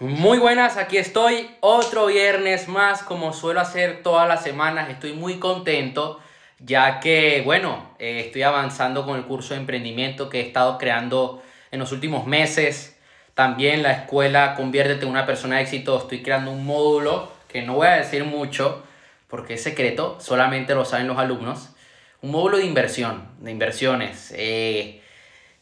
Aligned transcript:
Muy 0.00 0.38
buenas, 0.38 0.78
aquí 0.78 0.96
estoy 0.96 1.50
otro 1.60 2.06
viernes 2.06 2.68
más 2.68 3.02
como 3.02 3.34
suelo 3.34 3.60
hacer 3.60 4.02
todas 4.02 4.26
las 4.26 4.42
semanas. 4.42 4.88
Estoy 4.88 5.12
muy 5.12 5.38
contento 5.38 6.20
ya 6.58 7.00
que, 7.00 7.42
bueno, 7.44 7.94
eh, 7.98 8.22
estoy 8.24 8.40
avanzando 8.44 9.04
con 9.04 9.18
el 9.18 9.26
curso 9.26 9.52
de 9.52 9.60
emprendimiento 9.60 10.30
que 10.30 10.40
he 10.40 10.46
estado 10.46 10.78
creando 10.78 11.42
en 11.70 11.80
los 11.80 11.92
últimos 11.92 12.26
meses. 12.26 12.98
También 13.34 13.82
la 13.82 13.92
escuela 13.92 14.54
Conviértete 14.54 15.04
en 15.04 15.10
una 15.10 15.26
persona 15.26 15.56
de 15.56 15.64
éxito. 15.64 15.98
Estoy 15.98 16.22
creando 16.22 16.50
un 16.50 16.64
módulo 16.64 17.30
que 17.46 17.60
no 17.60 17.74
voy 17.74 17.88
a 17.88 17.96
decir 17.96 18.24
mucho 18.24 18.82
porque 19.28 19.52
es 19.54 19.62
secreto, 19.62 20.16
solamente 20.18 20.74
lo 20.74 20.86
saben 20.86 21.08
los 21.08 21.18
alumnos. 21.18 21.74
Un 22.22 22.30
módulo 22.30 22.56
de 22.56 22.64
inversión, 22.64 23.28
de 23.40 23.50
inversiones. 23.50 24.32
Eh, 24.34 24.99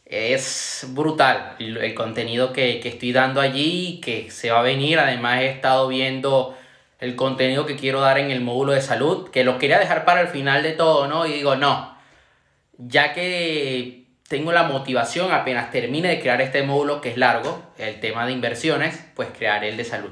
es 0.09 0.85
brutal 0.89 1.55
el, 1.59 1.93
contenido 1.93 2.51
que, 2.51 2.81
estoy 2.83 3.13
dando 3.13 3.41
allí 3.41 3.87
y 3.87 4.01
que 4.01 4.31
se 4.31 4.49
va 4.49 4.59
a 4.59 4.63
venir. 4.63 4.99
Además 4.99 5.41
he 5.41 5.49
estado 5.49 5.87
viendo 5.87 6.57
el 6.99 7.15
contenido 7.15 7.65
que 7.65 7.75
quiero 7.75 8.01
dar 8.01 8.17
en 8.17 8.31
el 8.31 8.41
módulo 8.41 8.73
de 8.73 8.81
salud, 8.81 9.29
que 9.29 9.43
lo 9.43 9.59
quería 9.59 9.79
dejar 9.79 10.05
para 10.05 10.21
el 10.21 10.27
final 10.27 10.63
de 10.63 10.73
todo, 10.73 11.07
¿no? 11.07 11.27
Y 11.27 11.33
digo, 11.33 11.55
no, 11.55 11.95
ya 12.77 13.13
que 13.13 14.05
tengo 14.27 14.51
la 14.51 14.63
motivación, 14.63 15.31
apenas 15.31 15.71
termine 15.71 16.09
de 16.09 16.19
crear 16.19 16.41
este 16.41 16.63
módulo 16.63 17.01
que 17.01 17.09
es 17.09 17.17
largo, 17.17 17.61
el 17.77 17.99
tema 17.99 18.25
de 18.25 18.33
inversiones, 18.33 18.99
pues 19.15 19.29
crearé 19.37 19.69
el 19.69 19.77
de 19.77 19.85
salud. 19.85 20.11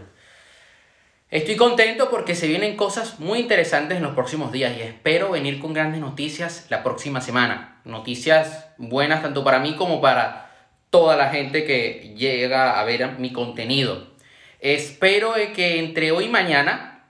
Estoy 1.30 1.58
contento 1.58 2.09
porque 2.09 2.36
se 2.36 2.48
vienen 2.48 2.77
cosas 2.77 3.20
muy 3.20 3.40
interesantes 3.40 3.98
en 3.98 4.04
los 4.04 4.13
próximos 4.13 4.54
días 4.54 4.77
y 4.77 4.81
espero 4.81 5.31
venir 5.31 5.59
con 5.59 5.73
grandes 5.73 6.00
noticias 6.00 6.67
la 6.70 6.84
próxima 6.84 7.20
semana. 7.20 7.81
Noticias 7.84 8.70
buenas 8.77 9.23
tanto 9.23 9.44
para 9.44 9.59
mí 9.59 9.76
como 9.76 10.00
para 10.00 10.55
toda 10.90 11.17
la 11.17 11.30
gente 11.30 11.66
que 11.66 12.13
llega 12.16 12.80
a 12.80 12.84
ver 12.86 13.20
mi 13.20 13.34
contenido. 13.34 14.08
Espero 14.62 15.34
que 15.53 15.80
entre 15.80 16.13
hoy 16.13 16.26
y 16.26 16.30
mañana 16.30 17.09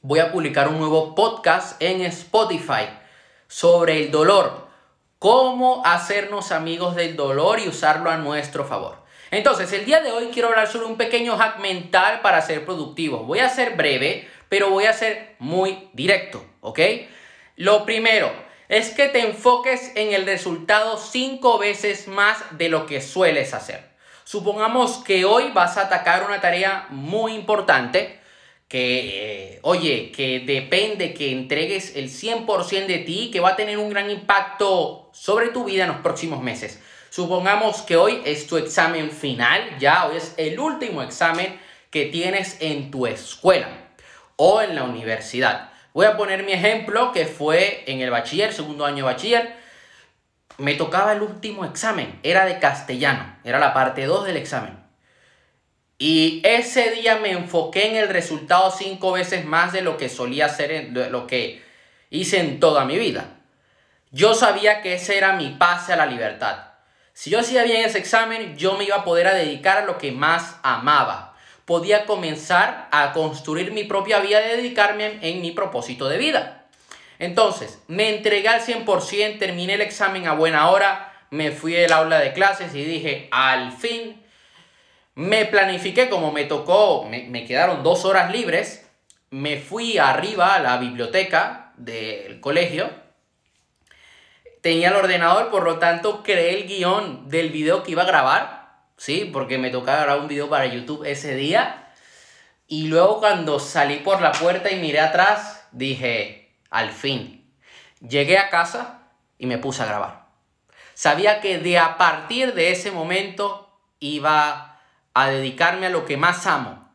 voy 0.00 0.20
a 0.20 0.32
publicar 0.32 0.68
un 0.68 0.78
nuevo 0.78 1.14
podcast 1.14 1.82
en 1.82 2.00
Spotify 2.06 2.88
sobre 3.48 4.02
el 4.02 4.10
dolor. 4.10 4.66
Cómo 5.18 5.82
hacernos 5.84 6.52
amigos 6.52 6.96
del 6.96 7.16
dolor 7.16 7.60
y 7.60 7.68
usarlo 7.68 8.08
a 8.10 8.16
nuestro 8.16 8.64
favor. 8.64 9.05
Entonces, 9.30 9.72
el 9.72 9.84
día 9.84 10.00
de 10.00 10.12
hoy 10.12 10.28
quiero 10.32 10.48
hablar 10.48 10.68
sobre 10.68 10.86
un 10.86 10.96
pequeño 10.96 11.36
hack 11.36 11.58
mental 11.58 12.20
para 12.20 12.42
ser 12.42 12.64
productivo. 12.64 13.24
Voy 13.24 13.40
a 13.40 13.48
ser 13.48 13.76
breve, 13.76 14.28
pero 14.48 14.70
voy 14.70 14.84
a 14.84 14.92
ser 14.92 15.34
muy 15.38 15.88
directo, 15.92 16.44
¿ok? 16.60 16.80
Lo 17.56 17.84
primero 17.84 18.30
es 18.68 18.90
que 18.90 19.08
te 19.08 19.20
enfoques 19.20 19.92
en 19.96 20.12
el 20.12 20.26
resultado 20.26 20.96
cinco 20.98 21.58
veces 21.58 22.06
más 22.08 22.38
de 22.56 22.68
lo 22.68 22.86
que 22.86 23.00
sueles 23.00 23.54
hacer. 23.54 23.96
Supongamos 24.24 24.98
que 24.98 25.24
hoy 25.24 25.50
vas 25.52 25.76
a 25.76 25.82
atacar 25.82 26.24
una 26.24 26.40
tarea 26.40 26.86
muy 26.90 27.34
importante 27.34 28.20
que, 28.68 29.54
eh, 29.54 29.58
oye, 29.62 30.10
que 30.10 30.40
depende 30.40 31.14
que 31.14 31.30
entregues 31.30 31.94
el 31.94 32.10
100% 32.10 32.86
de 32.86 32.98
ti, 32.98 33.30
que 33.32 33.40
va 33.40 33.50
a 33.50 33.56
tener 33.56 33.78
un 33.78 33.90
gran 33.90 34.10
impacto 34.10 35.10
sobre 35.12 35.48
tu 35.48 35.64
vida 35.64 35.84
en 35.84 35.90
los 35.90 36.00
próximos 36.00 36.42
meses. 36.42 36.80
Supongamos 37.16 37.80
que 37.80 37.96
hoy 37.96 38.20
es 38.26 38.46
tu 38.46 38.58
examen 38.58 39.10
final, 39.10 39.78
ya 39.78 40.04
hoy 40.04 40.18
es 40.18 40.34
el 40.36 40.60
último 40.60 41.00
examen 41.00 41.58
que 41.90 42.04
tienes 42.04 42.58
en 42.60 42.90
tu 42.90 43.06
escuela 43.06 43.68
o 44.36 44.60
en 44.60 44.74
la 44.74 44.82
universidad. 44.82 45.70
Voy 45.94 46.04
a 46.04 46.18
poner 46.18 46.44
mi 46.44 46.52
ejemplo 46.52 47.12
que 47.12 47.24
fue 47.24 47.84
en 47.86 48.02
el 48.02 48.10
bachiller, 48.10 48.52
segundo 48.52 48.84
año 48.84 48.96
de 48.96 49.12
bachiller. 49.14 49.56
Me 50.58 50.74
tocaba 50.74 51.14
el 51.14 51.22
último 51.22 51.64
examen, 51.64 52.20
era 52.22 52.44
de 52.44 52.58
castellano, 52.58 53.38
era 53.44 53.58
la 53.58 53.72
parte 53.72 54.04
2 54.04 54.26
del 54.26 54.36
examen. 54.36 54.78
Y 55.96 56.42
ese 56.44 56.90
día 56.90 57.16
me 57.16 57.30
enfoqué 57.30 57.88
en 57.88 57.96
el 57.96 58.10
resultado 58.10 58.70
cinco 58.70 59.12
veces 59.12 59.46
más 59.46 59.72
de 59.72 59.80
lo 59.80 59.96
que 59.96 60.10
solía 60.10 60.44
hacer, 60.44 60.90
de 60.90 61.08
lo 61.08 61.26
que 61.26 61.64
hice 62.10 62.40
en 62.40 62.60
toda 62.60 62.84
mi 62.84 62.98
vida. 62.98 63.38
Yo 64.10 64.34
sabía 64.34 64.82
que 64.82 64.96
ese 64.96 65.16
era 65.16 65.32
mi 65.32 65.48
pase 65.52 65.94
a 65.94 65.96
la 65.96 66.04
libertad. 66.04 66.65
Si 67.16 67.30
yo 67.30 67.40
hacía 67.40 67.62
bien 67.62 67.82
ese 67.82 67.96
examen, 67.96 68.58
yo 68.58 68.76
me 68.76 68.84
iba 68.84 68.96
a 68.96 69.04
poder 69.04 69.26
a 69.26 69.32
dedicar 69.32 69.78
a 69.78 69.86
lo 69.86 69.96
que 69.96 70.12
más 70.12 70.58
amaba. 70.62 71.34
Podía 71.64 72.04
comenzar 72.04 72.90
a 72.92 73.14
construir 73.14 73.72
mi 73.72 73.84
propia 73.84 74.18
vida 74.18 74.44
y 74.44 74.56
dedicarme 74.58 75.18
en 75.22 75.40
mi 75.40 75.50
propósito 75.50 76.10
de 76.10 76.18
vida. 76.18 76.66
Entonces, 77.18 77.82
me 77.88 78.14
entregué 78.14 78.48
al 78.48 78.60
100%, 78.60 79.38
terminé 79.38 79.72
el 79.72 79.80
examen 79.80 80.26
a 80.26 80.34
buena 80.34 80.68
hora, 80.68 81.10
me 81.30 81.52
fui 81.52 81.82
al 81.82 81.90
aula 81.94 82.20
de 82.20 82.34
clases 82.34 82.74
y 82.74 82.84
dije, 82.84 83.28
al 83.30 83.72
fin, 83.72 84.22
me 85.14 85.46
planifiqué 85.46 86.10
como 86.10 86.32
me 86.32 86.44
tocó, 86.44 87.06
me, 87.08 87.22
me 87.30 87.46
quedaron 87.46 87.82
dos 87.82 88.04
horas 88.04 88.30
libres, 88.30 88.86
me 89.30 89.56
fui 89.56 89.96
arriba 89.96 90.54
a 90.54 90.60
la 90.60 90.76
biblioteca 90.76 91.72
del 91.78 92.40
colegio 92.40 93.05
tenía 94.66 94.88
el 94.88 94.96
ordenador, 94.96 95.48
por 95.52 95.62
lo 95.62 95.78
tanto 95.78 96.24
creé 96.24 96.58
el 96.58 96.66
guion 96.66 97.28
del 97.28 97.50
video 97.50 97.84
que 97.84 97.92
iba 97.92 98.02
a 98.02 98.06
grabar, 98.06 98.80
¿sí? 98.96 99.30
Porque 99.32 99.58
me 99.58 99.70
tocaba 99.70 100.02
grabar 100.02 100.22
un 100.22 100.26
video 100.26 100.50
para 100.50 100.66
YouTube 100.66 101.04
ese 101.04 101.36
día. 101.36 101.92
Y 102.66 102.88
luego 102.88 103.20
cuando 103.20 103.60
salí 103.60 103.98
por 103.98 104.20
la 104.20 104.32
puerta 104.32 104.68
y 104.72 104.80
miré 104.80 104.98
atrás, 104.98 105.68
dije, 105.70 106.52
al 106.68 106.90
fin. 106.90 107.48
Llegué 108.00 108.38
a 108.38 108.50
casa 108.50 109.02
y 109.38 109.46
me 109.46 109.58
puse 109.58 109.84
a 109.84 109.86
grabar. 109.86 110.26
Sabía 110.94 111.40
que 111.40 111.60
de 111.60 111.78
a 111.78 111.96
partir 111.96 112.52
de 112.52 112.72
ese 112.72 112.90
momento 112.90 113.70
iba 114.00 114.80
a 115.14 115.30
dedicarme 115.30 115.86
a 115.86 115.90
lo 115.90 116.06
que 116.06 116.16
más 116.16 116.44
amo. 116.48 116.90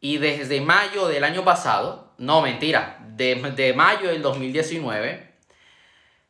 Y 0.00 0.18
desde 0.18 0.60
mayo 0.60 1.06
del 1.06 1.22
año 1.22 1.44
pasado, 1.44 2.14
no 2.18 2.42
mentira, 2.42 2.98
de, 3.10 3.36
de 3.36 3.74
mayo 3.74 4.08
del 4.08 4.22
2019, 4.22 5.25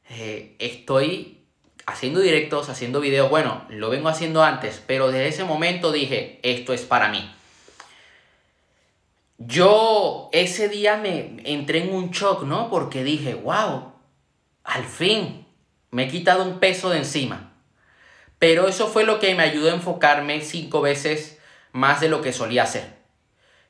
eh, 0.09 0.55
estoy 0.59 1.45
haciendo 1.87 2.21
directos, 2.21 2.69
haciendo 2.69 3.01
videos. 3.01 3.31
Bueno, 3.31 3.65
lo 3.69 3.91
vengo 3.91 4.09
haciendo 4.09 4.43
antes, 4.43 4.83
pero 4.87 5.11
desde 5.11 5.29
ese 5.29 5.45
momento 5.45 5.93
dije, 5.93 6.41
esto 6.43 6.73
es 6.73 6.83
para 6.83 7.09
mí. 7.09 7.33
Yo 9.39 10.31
ese 10.33 10.69
día 10.69 10.97
me 10.97 11.37
entré 11.45 11.85
en 11.85 11.95
un 11.95 12.11
shock, 12.11 12.45
¿no? 12.45 12.71
Porque 12.71 13.05
dije, 13.05 13.35
wow, 13.35 13.93
al 14.65 14.85
fin 14.85 15.47
me 15.91 16.05
he 16.05 16.09
quitado 16.09 16.43
un 16.43 16.59
peso 16.59 16.91
de 16.91 16.99
encima. 16.99 17.53
Pero 18.39 18.69
eso 18.69 18.89
fue 18.89 19.05
lo 19.05 19.19
que 19.19 19.35
me 19.35 19.43
ayudó 19.43 19.71
a 19.71 19.75
enfocarme 19.75 20.41
cinco 20.41 20.81
veces 20.81 21.39
más 21.73 22.01
de 22.01 22.09
lo 22.09 22.21
que 22.23 22.33
solía 22.33 22.65
hacer. 22.65 22.97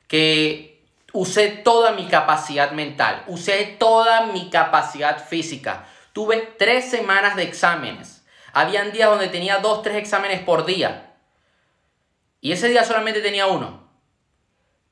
Que 0.08 0.84
usé 1.12 1.48
toda 1.48 1.92
mi 1.92 2.06
capacidad 2.06 2.72
mental, 2.72 3.24
usé 3.26 3.76
toda 3.78 4.26
mi 4.26 4.50
capacidad 4.50 5.24
física, 5.24 5.86
Tuve 6.16 6.54
tres 6.56 6.88
semanas 6.88 7.36
de 7.36 7.42
exámenes. 7.42 8.24
Habían 8.54 8.90
días 8.90 9.10
donde 9.10 9.28
tenía 9.28 9.58
dos, 9.58 9.82
tres 9.82 9.96
exámenes 9.96 10.40
por 10.40 10.64
día. 10.64 11.12
Y 12.40 12.52
ese 12.52 12.68
día 12.68 12.84
solamente 12.84 13.20
tenía 13.20 13.48
uno. 13.48 13.86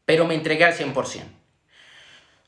Pero 0.04 0.26
me 0.26 0.34
entregué 0.34 0.66
al 0.66 0.74
100%. 0.74 1.22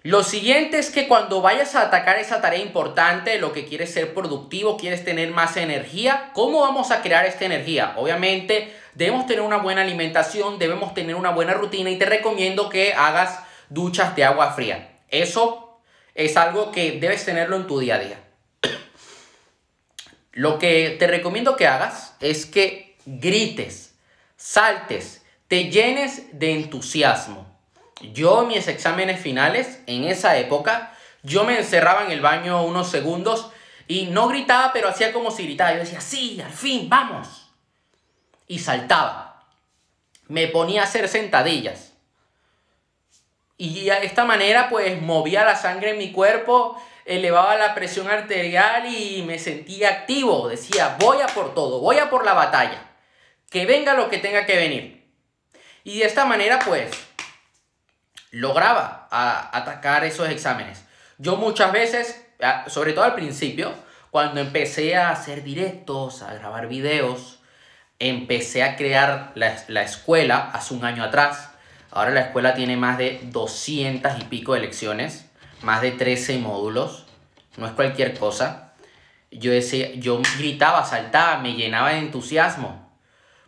Lo 0.02 0.22
siguiente 0.22 0.78
es 0.78 0.90
que 0.90 1.08
cuando 1.08 1.40
vayas 1.40 1.74
a 1.74 1.84
atacar 1.84 2.18
esa 2.18 2.42
tarea 2.42 2.60
importante, 2.60 3.38
lo 3.38 3.54
que 3.54 3.64
quieres 3.64 3.94
ser 3.94 4.12
productivo, 4.12 4.76
quieres 4.76 5.06
tener 5.06 5.30
más 5.30 5.56
energía, 5.56 6.28
¿cómo 6.34 6.60
vamos 6.60 6.90
a 6.90 7.00
crear 7.00 7.24
esta 7.24 7.46
energía? 7.46 7.94
Obviamente 7.96 8.76
debemos 8.92 9.26
tener 9.26 9.40
una 9.40 9.56
buena 9.56 9.80
alimentación, 9.80 10.58
debemos 10.58 10.92
tener 10.92 11.16
una 11.16 11.30
buena 11.30 11.54
rutina 11.54 11.88
y 11.88 11.96
te 11.96 12.04
recomiendo 12.04 12.68
que 12.68 12.92
hagas 12.92 13.40
duchas 13.70 14.14
de 14.16 14.24
agua 14.24 14.52
fría. 14.52 14.98
Eso 15.08 15.80
es 16.14 16.36
algo 16.36 16.72
que 16.72 17.00
debes 17.00 17.24
tenerlo 17.24 17.56
en 17.56 17.66
tu 17.66 17.80
día 17.80 17.94
a 17.94 18.00
día. 18.00 18.25
Lo 20.36 20.58
que 20.58 20.94
te 20.98 21.06
recomiendo 21.06 21.56
que 21.56 21.66
hagas 21.66 22.14
es 22.20 22.44
que 22.44 22.94
grites, 23.06 23.94
saltes, 24.36 25.24
te 25.48 25.70
llenes 25.70 26.38
de 26.38 26.52
entusiasmo. 26.52 27.46
Yo 28.12 28.42
en 28.42 28.48
mis 28.48 28.68
exámenes 28.68 29.18
finales, 29.18 29.80
en 29.86 30.04
esa 30.04 30.36
época, 30.36 30.94
yo 31.22 31.44
me 31.44 31.56
encerraba 31.56 32.04
en 32.04 32.10
el 32.10 32.20
baño 32.20 32.66
unos 32.66 32.90
segundos 32.90 33.50
y 33.88 34.08
no 34.08 34.28
gritaba, 34.28 34.74
pero 34.74 34.90
hacía 34.90 35.14
como 35.14 35.30
si 35.30 35.44
gritaba. 35.44 35.72
Yo 35.72 35.78
decía, 35.78 36.02
sí, 36.02 36.38
al 36.42 36.52
fin, 36.52 36.90
vamos. 36.90 37.50
Y 38.46 38.58
saltaba. 38.58 39.42
Me 40.28 40.48
ponía 40.48 40.82
a 40.82 40.84
hacer 40.84 41.08
sentadillas. 41.08 41.94
Y 43.56 43.86
de 43.86 44.04
esta 44.04 44.26
manera, 44.26 44.68
pues 44.68 45.00
movía 45.00 45.46
la 45.46 45.56
sangre 45.56 45.92
en 45.92 45.98
mi 45.98 46.12
cuerpo 46.12 46.78
elevaba 47.06 47.56
la 47.56 47.74
presión 47.74 48.08
arterial 48.08 48.86
y 48.86 49.22
me 49.22 49.38
sentía 49.38 49.90
activo. 49.90 50.48
Decía, 50.48 50.96
voy 50.98 51.22
a 51.22 51.28
por 51.28 51.54
todo, 51.54 51.80
voy 51.80 51.98
a 51.98 52.10
por 52.10 52.24
la 52.24 52.34
batalla. 52.34 52.82
Que 53.48 53.64
venga 53.64 53.94
lo 53.94 54.10
que 54.10 54.18
tenga 54.18 54.44
que 54.44 54.56
venir. 54.56 55.06
Y 55.84 56.00
de 56.00 56.06
esta 56.06 56.24
manera, 56.24 56.58
pues, 56.58 56.90
lograba 58.32 59.08
atacar 59.10 60.04
esos 60.04 60.28
exámenes. 60.28 60.84
Yo 61.18 61.36
muchas 61.36 61.72
veces, 61.72 62.26
sobre 62.66 62.92
todo 62.92 63.04
al 63.04 63.14
principio, 63.14 63.72
cuando 64.10 64.40
empecé 64.40 64.96
a 64.96 65.10
hacer 65.10 65.44
directos, 65.44 66.22
a 66.22 66.34
grabar 66.34 66.66
videos, 66.66 67.38
empecé 67.98 68.62
a 68.62 68.76
crear 68.76 69.32
la, 69.34 69.56
la 69.68 69.82
escuela 69.82 70.50
hace 70.52 70.74
un 70.74 70.84
año 70.84 71.04
atrás. 71.04 71.50
Ahora 71.90 72.10
la 72.10 72.20
escuela 72.20 72.54
tiene 72.54 72.76
más 72.76 72.98
de 72.98 73.20
200 73.22 74.18
y 74.20 74.24
pico 74.24 74.54
de 74.54 74.60
lecciones, 74.60 75.25
más 75.62 75.82
de 75.82 75.92
13 75.92 76.38
módulos. 76.38 77.06
No 77.56 77.66
es 77.66 77.72
cualquier 77.72 78.18
cosa. 78.18 78.74
Yo, 79.30 79.50
decía, 79.50 79.94
yo 79.94 80.20
gritaba, 80.38 80.84
saltaba, 80.84 81.38
me 81.38 81.54
llenaba 81.54 81.90
de 81.90 81.98
entusiasmo. 81.98 82.90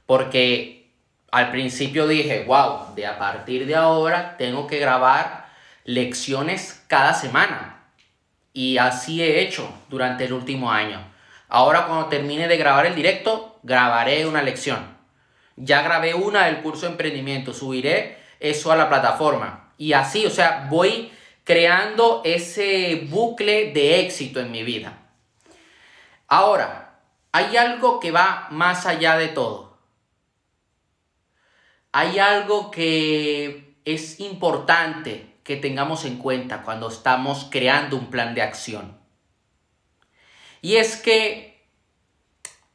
Porque 0.07 0.91
al 1.31 1.51
principio 1.51 2.07
dije, 2.07 2.45
wow, 2.45 2.95
de 2.95 3.07
a 3.07 3.19
partir 3.19 3.67
de 3.67 3.77
ahora 3.77 4.37
tengo 4.39 4.67
que 4.67 4.79
grabar 4.79 5.49
lecciones 5.85 6.83
cada 6.87 7.15
semana. 7.15 7.91
Y 8.53 8.79
así 8.79 9.23
he 9.23 9.41
hecho 9.41 9.73
durante 9.89 10.25
el 10.25 10.33
último 10.33 10.73
año. 10.73 11.01
Ahora 11.49 11.87
cuando 11.87 12.07
termine 12.07 12.49
de 12.49 12.57
grabar 12.57 12.87
el 12.87 12.95
directo, 12.95 13.59
grabaré 13.63 14.27
una 14.27 14.43
lección. 14.43 14.97
Ya 15.57 15.83
grabé 15.83 16.15
una 16.15 16.47
del 16.47 16.63
curso 16.63 16.87
de 16.87 16.93
emprendimiento, 16.93 17.53
subiré 17.53 18.19
eso 18.41 18.71
a 18.71 18.77
la 18.77 18.89
plataforma. 18.89 19.73
Y 19.79 19.93
así, 19.93 20.27
o 20.27 20.31
sea, 20.31 20.67
voy 20.71 21.11
creando 21.49 22.21
ese 22.27 23.07
bucle 23.09 23.73
de 23.73 24.01
éxito 24.01 24.39
en 24.39 24.51
mi 24.51 24.65
vida. 24.65 24.99
Ahora, 26.27 27.01
hay 27.33 27.57
algo 27.57 28.01
que 28.01 28.11
va 28.11 28.49
más 28.51 28.85
allá 28.85 29.17
de 29.17 29.29
todo. 29.29 29.79
Hay 31.91 32.19
algo 32.19 32.71
que 32.71 33.79
es 33.87 34.21
importante 34.21 35.37
que 35.43 35.57
tengamos 35.57 36.05
en 36.05 36.19
cuenta 36.19 36.65
cuando 36.65 36.89
estamos 36.89 37.49
creando 37.51 37.97
un 37.97 38.11
plan 38.11 38.35
de 38.35 38.43
acción. 38.43 38.99
Y 40.61 40.77
es 40.77 40.97
que 40.97 41.67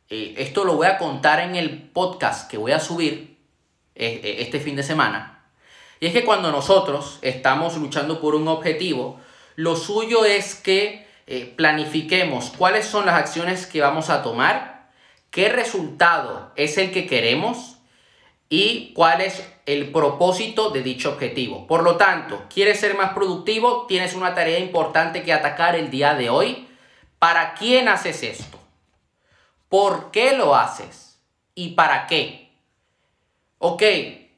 eh, 0.09 0.33
esto 0.39 0.65
lo 0.65 0.77
voy 0.77 0.87
a 0.87 0.97
contar 0.97 1.41
en 1.41 1.55
el 1.55 1.91
podcast 1.91 2.49
que 2.49 2.57
voy 2.57 2.71
a 2.71 2.79
subir 2.79 3.37
eh, 3.93 4.19
eh, 4.23 4.35
este 4.39 4.59
fin 4.59 4.75
de 4.75 4.81
semana. 4.81 5.43
Y 6.03 6.07
es 6.07 6.11
que 6.11 6.25
cuando 6.25 6.51
nosotros 6.51 7.17
estamos 7.21 7.77
luchando 7.77 8.19
por 8.19 8.35
un 8.35 8.50
objetivo, 8.50 9.21
lo 9.55 9.77
suyo 9.77 10.25
es 10.25 10.53
que 10.53 11.07
planifiquemos 11.55 12.51
cuáles 12.57 12.85
son 12.85 13.05
las 13.05 13.15
acciones 13.15 13.65
que 13.65 13.79
vamos 13.79 14.09
a 14.09 14.21
tomar, 14.21 14.89
qué 15.29 15.47
resultado 15.47 16.51
es 16.57 16.77
el 16.77 16.91
que 16.91 17.07
queremos 17.07 17.77
y 18.50 18.91
cuál 18.94 19.21
es 19.21 19.50
el 19.65 19.94
propósito 19.94 20.71
de 20.71 20.83
dicho 20.83 21.09
objetivo. 21.09 21.67
Por 21.67 21.83
lo 21.83 21.95
tanto, 21.95 22.47
quieres 22.53 22.81
ser 22.81 22.97
más 22.97 23.13
productivo, 23.13 23.85
tienes 23.88 24.13
una 24.13 24.35
tarea 24.35 24.59
importante 24.59 25.23
que 25.23 25.31
atacar 25.31 25.77
el 25.77 25.89
día 25.89 26.15
de 26.15 26.29
hoy. 26.29 26.67
¿Para 27.17 27.53
quién 27.53 27.88
haces 27.88 28.23
esto? 28.23 28.59
¿Por 29.69 30.11
qué 30.11 30.35
lo 30.35 30.53
haces? 30.53 31.21
¿Y 31.56 31.75
para 31.75 32.07
qué? 32.07 32.51
Ok, 33.57 33.83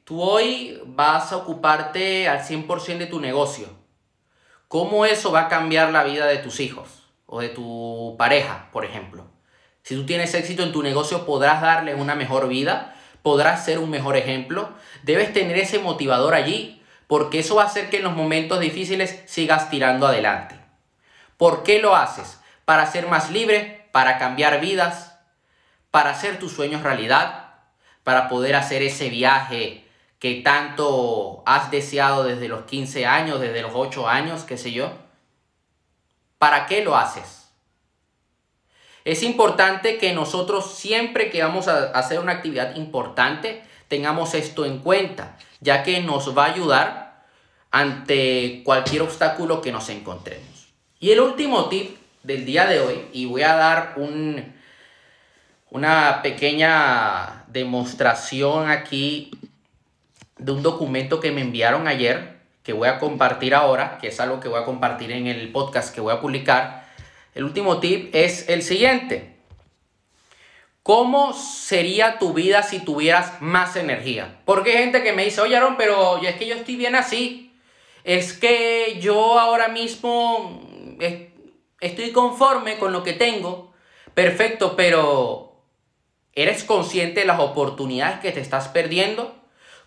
tú 0.06 0.22
hoy 0.22 0.80
vas 0.86 1.30
a 1.32 1.36
ocuparte 1.36 2.26
al 2.26 2.40
100% 2.40 2.96
de 2.96 3.06
tu 3.06 3.20
negocio. 3.20 3.68
¿Cómo 4.68 5.04
eso 5.04 5.30
va 5.30 5.42
a 5.42 5.48
cambiar 5.48 5.92
la 5.92 6.04
vida 6.04 6.24
de 6.24 6.38
tus 6.38 6.60
hijos 6.60 7.02
o 7.26 7.42
de 7.42 7.50
tu 7.50 8.16
pareja, 8.18 8.70
por 8.72 8.86
ejemplo? 8.86 9.26
Si 9.82 9.94
tú 9.94 10.06
tienes 10.06 10.32
éxito 10.32 10.62
en 10.62 10.72
tu 10.72 10.82
negocio, 10.82 11.26
podrás 11.26 11.60
darle 11.60 11.94
una 11.94 12.14
mejor 12.14 12.48
vida 12.48 12.94
podrás 13.26 13.64
ser 13.64 13.80
un 13.80 13.90
mejor 13.90 14.16
ejemplo. 14.16 14.68
Debes 15.02 15.32
tener 15.32 15.58
ese 15.58 15.80
motivador 15.80 16.36
allí 16.36 16.80
porque 17.08 17.40
eso 17.40 17.56
va 17.56 17.64
a 17.64 17.66
hacer 17.66 17.90
que 17.90 17.96
en 17.96 18.04
los 18.04 18.14
momentos 18.14 18.60
difíciles 18.60 19.20
sigas 19.26 19.68
tirando 19.68 20.06
adelante. 20.06 20.54
¿Por 21.36 21.64
qué 21.64 21.80
lo 21.80 21.96
haces? 21.96 22.38
Para 22.64 22.86
ser 22.86 23.08
más 23.08 23.32
libre, 23.32 23.88
para 23.90 24.18
cambiar 24.18 24.60
vidas, 24.60 25.18
para 25.90 26.10
hacer 26.10 26.38
tus 26.38 26.52
sueños 26.52 26.84
realidad, 26.84 27.54
para 28.04 28.28
poder 28.28 28.54
hacer 28.54 28.84
ese 28.84 29.08
viaje 29.08 29.85
que 30.18 30.40
tanto 30.42 31.42
has 31.46 31.70
deseado 31.70 32.24
desde 32.24 32.48
los 32.48 32.64
15 32.64 33.06
años, 33.06 33.40
desde 33.40 33.62
los 33.62 33.72
8 33.74 34.08
años, 34.08 34.44
qué 34.44 34.56
sé 34.56 34.72
yo. 34.72 34.90
¿Para 36.38 36.66
qué 36.66 36.82
lo 36.82 36.96
haces? 36.96 37.50
Es 39.04 39.22
importante 39.22 39.98
que 39.98 40.12
nosotros 40.12 40.74
siempre 40.74 41.30
que 41.30 41.42
vamos 41.42 41.68
a 41.68 41.90
hacer 41.90 42.18
una 42.18 42.32
actividad 42.32 42.74
importante 42.76 43.62
tengamos 43.88 44.34
esto 44.34 44.64
en 44.64 44.80
cuenta, 44.80 45.36
ya 45.60 45.82
que 45.82 46.00
nos 46.00 46.36
va 46.36 46.46
a 46.46 46.52
ayudar 46.52 47.24
ante 47.70 48.62
cualquier 48.64 49.02
obstáculo 49.02 49.60
que 49.60 49.70
nos 49.70 49.88
encontremos. 49.90 50.68
Y 50.98 51.10
el 51.12 51.20
último 51.20 51.68
tip 51.68 51.96
del 52.22 52.44
día 52.44 52.66
de 52.66 52.80
hoy, 52.80 53.06
y 53.12 53.26
voy 53.26 53.42
a 53.42 53.54
dar 53.54 53.94
un, 53.96 54.54
una 55.70 56.20
pequeña 56.22 57.44
demostración 57.48 58.68
aquí 58.68 59.30
de 60.38 60.52
un 60.52 60.62
documento 60.62 61.20
que 61.20 61.32
me 61.32 61.40
enviaron 61.40 61.88
ayer, 61.88 62.36
que 62.62 62.72
voy 62.72 62.88
a 62.88 62.98
compartir 62.98 63.54
ahora, 63.54 63.98
que 64.00 64.08
es 64.08 64.20
algo 64.20 64.40
que 64.40 64.48
voy 64.48 64.60
a 64.60 64.64
compartir 64.64 65.12
en 65.12 65.26
el 65.26 65.50
podcast 65.52 65.94
que 65.94 66.00
voy 66.00 66.12
a 66.12 66.20
publicar 66.20 66.86
el 67.36 67.44
último 67.44 67.80
tip 67.80 68.14
es 68.14 68.48
el 68.48 68.62
siguiente. 68.62 69.36
¿Cómo 70.82 71.34
sería 71.34 72.18
tu 72.18 72.32
vida 72.32 72.62
si 72.62 72.78
tuvieras 72.78 73.42
más 73.42 73.76
energía? 73.76 74.40
Porque 74.46 74.70
hay 74.70 74.84
gente 74.84 75.02
que 75.02 75.12
me 75.12 75.26
dice, 75.26 75.42
oye 75.42 75.54
Aaron, 75.54 75.76
pero 75.76 76.16
es 76.22 76.34
que 76.36 76.46
yo 76.46 76.54
estoy 76.54 76.76
bien 76.76 76.94
así. 76.94 77.52
Es 78.04 78.32
que 78.32 78.98
yo 79.02 79.38
ahora 79.38 79.68
mismo 79.68 80.66
estoy 81.78 82.10
conforme 82.12 82.78
con 82.78 82.94
lo 82.94 83.02
que 83.02 83.12
tengo. 83.12 83.74
Perfecto, 84.14 84.76
pero 84.76 85.60
¿eres 86.32 86.64
consciente 86.64 87.20
de 87.20 87.26
las 87.26 87.40
oportunidades 87.40 88.20
que 88.20 88.32
te 88.32 88.40
estás 88.40 88.68
perdiendo? 88.68 89.36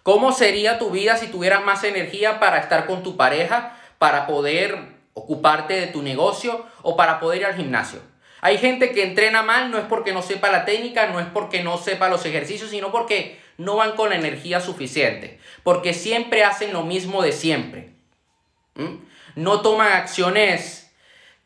¿Cómo 0.03 0.31
sería 0.31 0.79
tu 0.79 0.91
vida 0.91 1.17
si 1.17 1.27
tuvieras 1.27 1.63
más 1.63 1.83
energía 1.83 2.39
para 2.39 2.57
estar 2.57 2.85
con 2.85 3.03
tu 3.03 3.17
pareja, 3.17 3.77
para 3.97 4.27
poder 4.27 4.99
ocuparte 5.13 5.79
de 5.79 5.87
tu 5.87 6.01
negocio 6.01 6.65
o 6.81 6.95
para 6.95 7.19
poder 7.19 7.41
ir 7.41 7.45
al 7.45 7.55
gimnasio. 7.55 7.99
Hay 8.41 8.57
gente 8.57 8.91
que 8.91 9.03
entrena 9.03 9.43
mal, 9.43 9.69
no 9.69 9.77
es 9.77 9.85
porque 9.85 10.13
no 10.13 10.21
sepa 10.21 10.49
la 10.49 10.63
técnica, 10.63 11.07
no 11.07 11.19
es 11.19 11.27
porque 11.27 11.61
no 11.61 11.77
sepa 11.77 12.07
los 12.07 12.25
ejercicios, 12.25 12.69
sino 12.69 12.91
porque 12.91 13.39
no 13.57 13.75
van 13.75 13.95
con 13.97 14.09
la 14.09 14.15
energía 14.15 14.61
suficiente, 14.61 15.39
porque 15.63 15.93
siempre 15.93 16.45
hacen 16.45 16.71
lo 16.71 16.83
mismo 16.83 17.21
de 17.21 17.33
siempre. 17.33 17.93
No 19.35 19.61
toman 19.61 19.91
acciones 19.91 20.89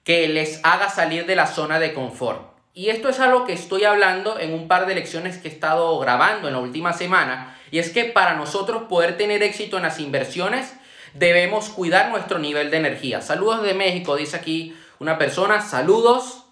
que 0.03 0.27
les 0.27 0.59
haga 0.63 0.89
salir 0.89 1.25
de 1.25 1.35
la 1.35 1.47
zona 1.47 1.79
de 1.79 1.93
confort. 1.93 2.52
Y 2.73 2.89
esto 2.89 3.09
es 3.09 3.19
algo 3.19 3.45
que 3.45 3.53
estoy 3.53 3.83
hablando 3.83 4.39
en 4.39 4.53
un 4.53 4.67
par 4.67 4.87
de 4.87 4.95
lecciones 4.95 5.37
que 5.37 5.47
he 5.47 5.51
estado 5.51 5.99
grabando 5.99 6.47
en 6.47 6.53
la 6.53 6.59
última 6.59 6.93
semana, 6.93 7.57
y 7.69 7.79
es 7.79 7.91
que 7.91 8.05
para 8.05 8.35
nosotros 8.35 8.83
poder 8.83 9.17
tener 9.17 9.43
éxito 9.43 9.77
en 9.77 9.83
las 9.83 9.99
inversiones, 9.99 10.73
debemos 11.13 11.69
cuidar 11.69 12.09
nuestro 12.09 12.39
nivel 12.39 12.71
de 12.71 12.77
energía. 12.77 13.21
Saludos 13.21 13.63
de 13.63 13.73
México, 13.73 14.15
dice 14.15 14.37
aquí 14.37 14.75
una 14.99 15.17
persona. 15.17 15.61
Saludos. 15.61 16.43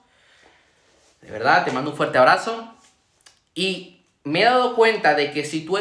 De 1.22 1.32
verdad, 1.32 1.66
te 1.66 1.72
mando 1.72 1.92
un 1.92 1.98
fuerte 1.98 2.18
abrazo. 2.18 2.74
Y 3.54 4.02
me 4.24 4.42
he 4.42 4.46
dado 4.46 4.76
cuenta 4.76 5.14
de 5.14 5.32
que 5.32 5.44
si 5.44 5.66
tú, 5.66 5.78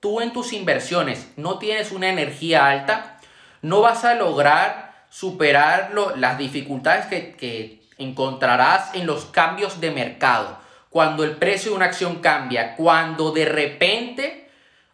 tú 0.00 0.20
en 0.20 0.32
tus 0.32 0.52
inversiones 0.52 1.28
no 1.36 1.58
tienes 1.58 1.92
una 1.92 2.08
energía 2.08 2.66
alta, 2.66 3.20
no 3.62 3.80
vas 3.80 4.04
a 4.04 4.14
lograr 4.14 5.04
superar 5.10 5.92
las 6.16 6.38
dificultades 6.38 7.06
que, 7.06 7.32
que 7.32 7.79
encontrarás 8.00 8.94
en 8.94 9.06
los 9.06 9.26
cambios 9.26 9.80
de 9.80 9.90
mercado. 9.90 10.58
Cuando 10.88 11.22
el 11.22 11.36
precio 11.36 11.70
de 11.70 11.76
una 11.76 11.86
acción 11.86 12.16
cambia, 12.16 12.74
cuando 12.74 13.30
de 13.30 13.44
repente 13.44 14.50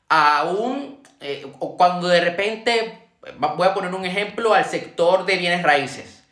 aún, 0.08 1.02
eh, 1.20 1.46
o 1.58 1.76
cuando 1.76 2.08
de 2.08 2.20
repente 2.20 3.08
voy 3.38 3.66
a 3.66 3.75
poner 3.75 3.94
un 3.94 4.04
ejemplo 4.04 4.54
al 4.54 4.64
sector 4.64 5.25
de 5.26 5.36
bienes 5.36 5.62
raíces. 5.62 6.25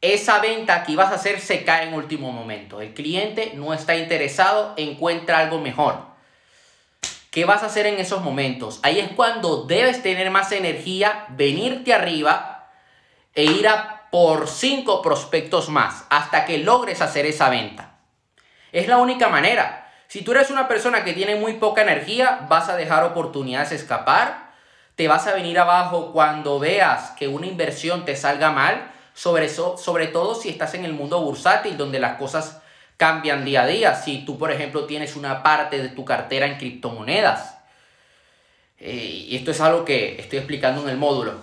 Esa 0.00 0.40
venta 0.40 0.84
que 0.84 0.92
ibas 0.92 1.10
a 1.10 1.16
hacer 1.16 1.40
se 1.40 1.64
cae 1.64 1.88
en 1.88 1.94
último 1.94 2.30
momento. 2.30 2.80
El 2.80 2.94
cliente 2.94 3.52
no 3.54 3.72
está 3.72 3.96
interesado, 3.96 4.74
encuentra 4.76 5.38
algo 5.38 5.58
mejor. 5.58 6.14
¿Qué 7.30 7.44
vas 7.44 7.62
a 7.62 7.66
hacer 7.66 7.86
en 7.86 7.98
esos 7.98 8.22
momentos? 8.22 8.80
Ahí 8.82 8.98
es 8.98 9.10
cuando 9.12 9.64
debes 9.64 10.02
tener 10.02 10.30
más 10.30 10.52
energía, 10.52 11.26
venirte 11.30 11.92
arriba 11.92 12.70
e 13.34 13.44
ir 13.44 13.68
a 13.68 13.95
por 14.10 14.48
cinco 14.48 15.02
prospectos 15.02 15.68
más 15.68 16.04
hasta 16.10 16.44
que 16.44 16.58
logres 16.58 17.00
hacer 17.00 17.26
esa 17.26 17.48
venta. 17.48 17.98
Es 18.72 18.88
la 18.88 18.98
única 18.98 19.28
manera. 19.28 19.92
Si 20.08 20.22
tú 20.22 20.32
eres 20.32 20.50
una 20.50 20.68
persona 20.68 21.04
que 21.04 21.12
tiene 21.12 21.36
muy 21.36 21.54
poca 21.54 21.82
energía, 21.82 22.46
vas 22.48 22.68
a 22.68 22.76
dejar 22.76 23.04
oportunidades 23.04 23.72
escapar 23.72 24.46
te 24.96 25.08
vas 25.08 25.26
a 25.26 25.34
venir 25.34 25.58
abajo 25.58 26.10
cuando 26.12 26.58
veas 26.58 27.10
que 27.10 27.28
una 27.28 27.46
inversión 27.46 28.06
te 28.06 28.16
salga 28.16 28.50
mal, 28.50 28.90
sobre, 29.14 29.48
sobre 29.48 30.06
todo 30.08 30.34
si 30.34 30.48
estás 30.48 30.74
en 30.74 30.84
el 30.86 30.94
mundo 30.94 31.20
bursátil 31.20 31.76
donde 31.76 32.00
las 32.00 32.16
cosas 32.16 32.62
cambian 32.96 33.44
día 33.44 33.62
a 33.62 33.66
día. 33.66 33.94
Si 33.94 34.24
tú, 34.24 34.38
por 34.38 34.50
ejemplo, 34.50 34.86
tienes 34.86 35.14
una 35.14 35.42
parte 35.42 35.82
de 35.82 35.90
tu 35.90 36.04
cartera 36.04 36.46
en 36.46 36.56
criptomonedas. 36.56 37.58
Eh, 38.78 39.26
y 39.28 39.36
esto 39.36 39.50
es 39.50 39.60
algo 39.60 39.84
que 39.84 40.18
estoy 40.18 40.38
explicando 40.38 40.82
en 40.82 40.88
el 40.88 40.96
módulo. 40.96 41.34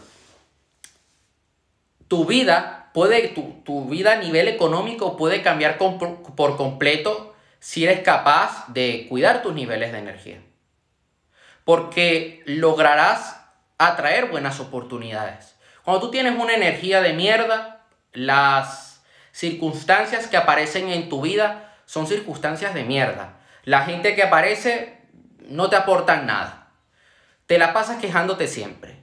Tu 2.13 2.25
vida 2.25 2.91
puede, 2.93 3.29
tu, 3.29 3.86
vida 3.86 4.12
a 4.12 4.17
nivel 4.17 4.48
económico 4.48 5.17
puede 5.17 5.41
cambiar 5.41 5.79
por 5.79 6.58
completo 6.58 7.36
si 7.60 7.86
eres 7.86 8.01
capaz 8.01 8.67
de 8.67 9.08
cuidar 9.10 9.41
tus 9.41 9.55
niveles 9.55 9.91
de 9.91 9.98
energía. 9.98 10.38
Porque 11.65 12.43
lograrás 12.46 13.41
atraer 13.79 14.29
buenas 14.29 14.60
oportunidades. 14.60 15.55
Cuando 15.84 16.05
tú 16.05 16.12
tienes 16.12 16.39
una 16.39 16.53
energía 16.53 17.01
de 17.01 17.13
mierda, 17.13 17.84
las 18.12 19.03
circunstancias 19.32 20.27
que 20.27 20.38
aparecen 20.38 20.89
en 20.89 21.10
tu 21.10 21.20
vida 21.20 21.74
son 21.88 22.05
circunstancias 22.05 22.75
de 22.75 22.84
mierda. 22.84 23.39
La 23.63 23.86
gente 23.86 24.13
que 24.13 24.22
aparece 24.22 25.01
no 25.48 25.72
te 25.72 25.77
aportan 25.77 26.27
nada. 26.27 26.67
Te 27.48 27.58
la 27.58 27.74
pasas 27.74 28.00
quejándote 28.00 28.46
siempre. 28.46 29.00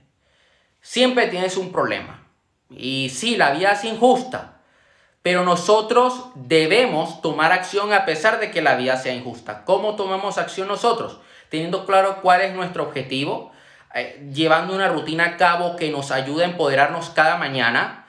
Siempre 0.81 1.27
tienes 1.27 1.57
un 1.57 1.73
problema. 1.73 2.30
Y 2.71 3.11
sí, 3.11 3.37
la 3.37 3.51
vida 3.51 3.73
es 3.73 3.85
injusta. 3.85 4.61
Pero 5.23 5.45
nosotros 5.45 6.27
debemos 6.35 7.21
tomar 7.21 7.53
acción 7.53 7.93
a 7.93 8.07
pesar 8.07 8.41
de 8.41 8.51
que 8.51 8.63
la 8.63 8.77
vida 8.77 8.97
sea 8.97 9.15
injusta. 9.15 9.65
¿Cómo 9.65 9.97
tomamos 9.97 10.39
acción 10.39 10.69
nosotros? 10.69 11.19
Teniendo 11.51 11.85
claro 11.85 12.21
cuál 12.23 12.41
es 12.41 12.55
nuestro 12.55 12.85
objetivo, 12.85 13.53
eh, 13.95 14.27
llevando 14.33 14.75
una 14.75 14.89
rutina 14.89 15.27
a 15.27 15.37
cabo 15.37 15.77
que 15.77 15.91
nos 15.91 16.11
ayude 16.11 16.45
a 16.45 16.49
empoderarnos 16.49 17.11
cada 17.11 17.37
mañana, 17.37 18.07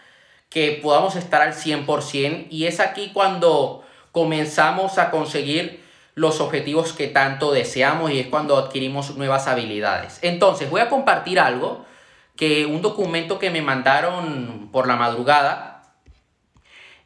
que 0.49 0.79
podamos 0.81 1.15
estar 1.15 1.41
al 1.41 1.53
100% 1.53 2.47
y 2.49 2.65
es 2.65 2.79
aquí 2.79 3.11
cuando 3.13 3.83
comenzamos 4.11 4.97
a 4.97 5.09
conseguir 5.09 5.83
los 6.15 6.41
objetivos 6.41 6.93
que 6.93 7.07
tanto 7.07 7.51
deseamos 7.51 8.11
y 8.11 8.19
es 8.19 8.27
cuando 8.27 8.57
adquirimos 8.57 9.15
nuevas 9.17 9.47
habilidades. 9.47 10.19
Entonces, 10.21 10.69
voy 10.69 10.81
a 10.81 10.89
compartir 10.89 11.39
algo 11.39 11.85
que 12.35 12.65
un 12.65 12.81
documento 12.81 13.39
que 13.39 13.49
me 13.49 13.61
mandaron 13.61 14.69
por 14.71 14.87
la 14.87 14.95
madrugada 14.95 15.95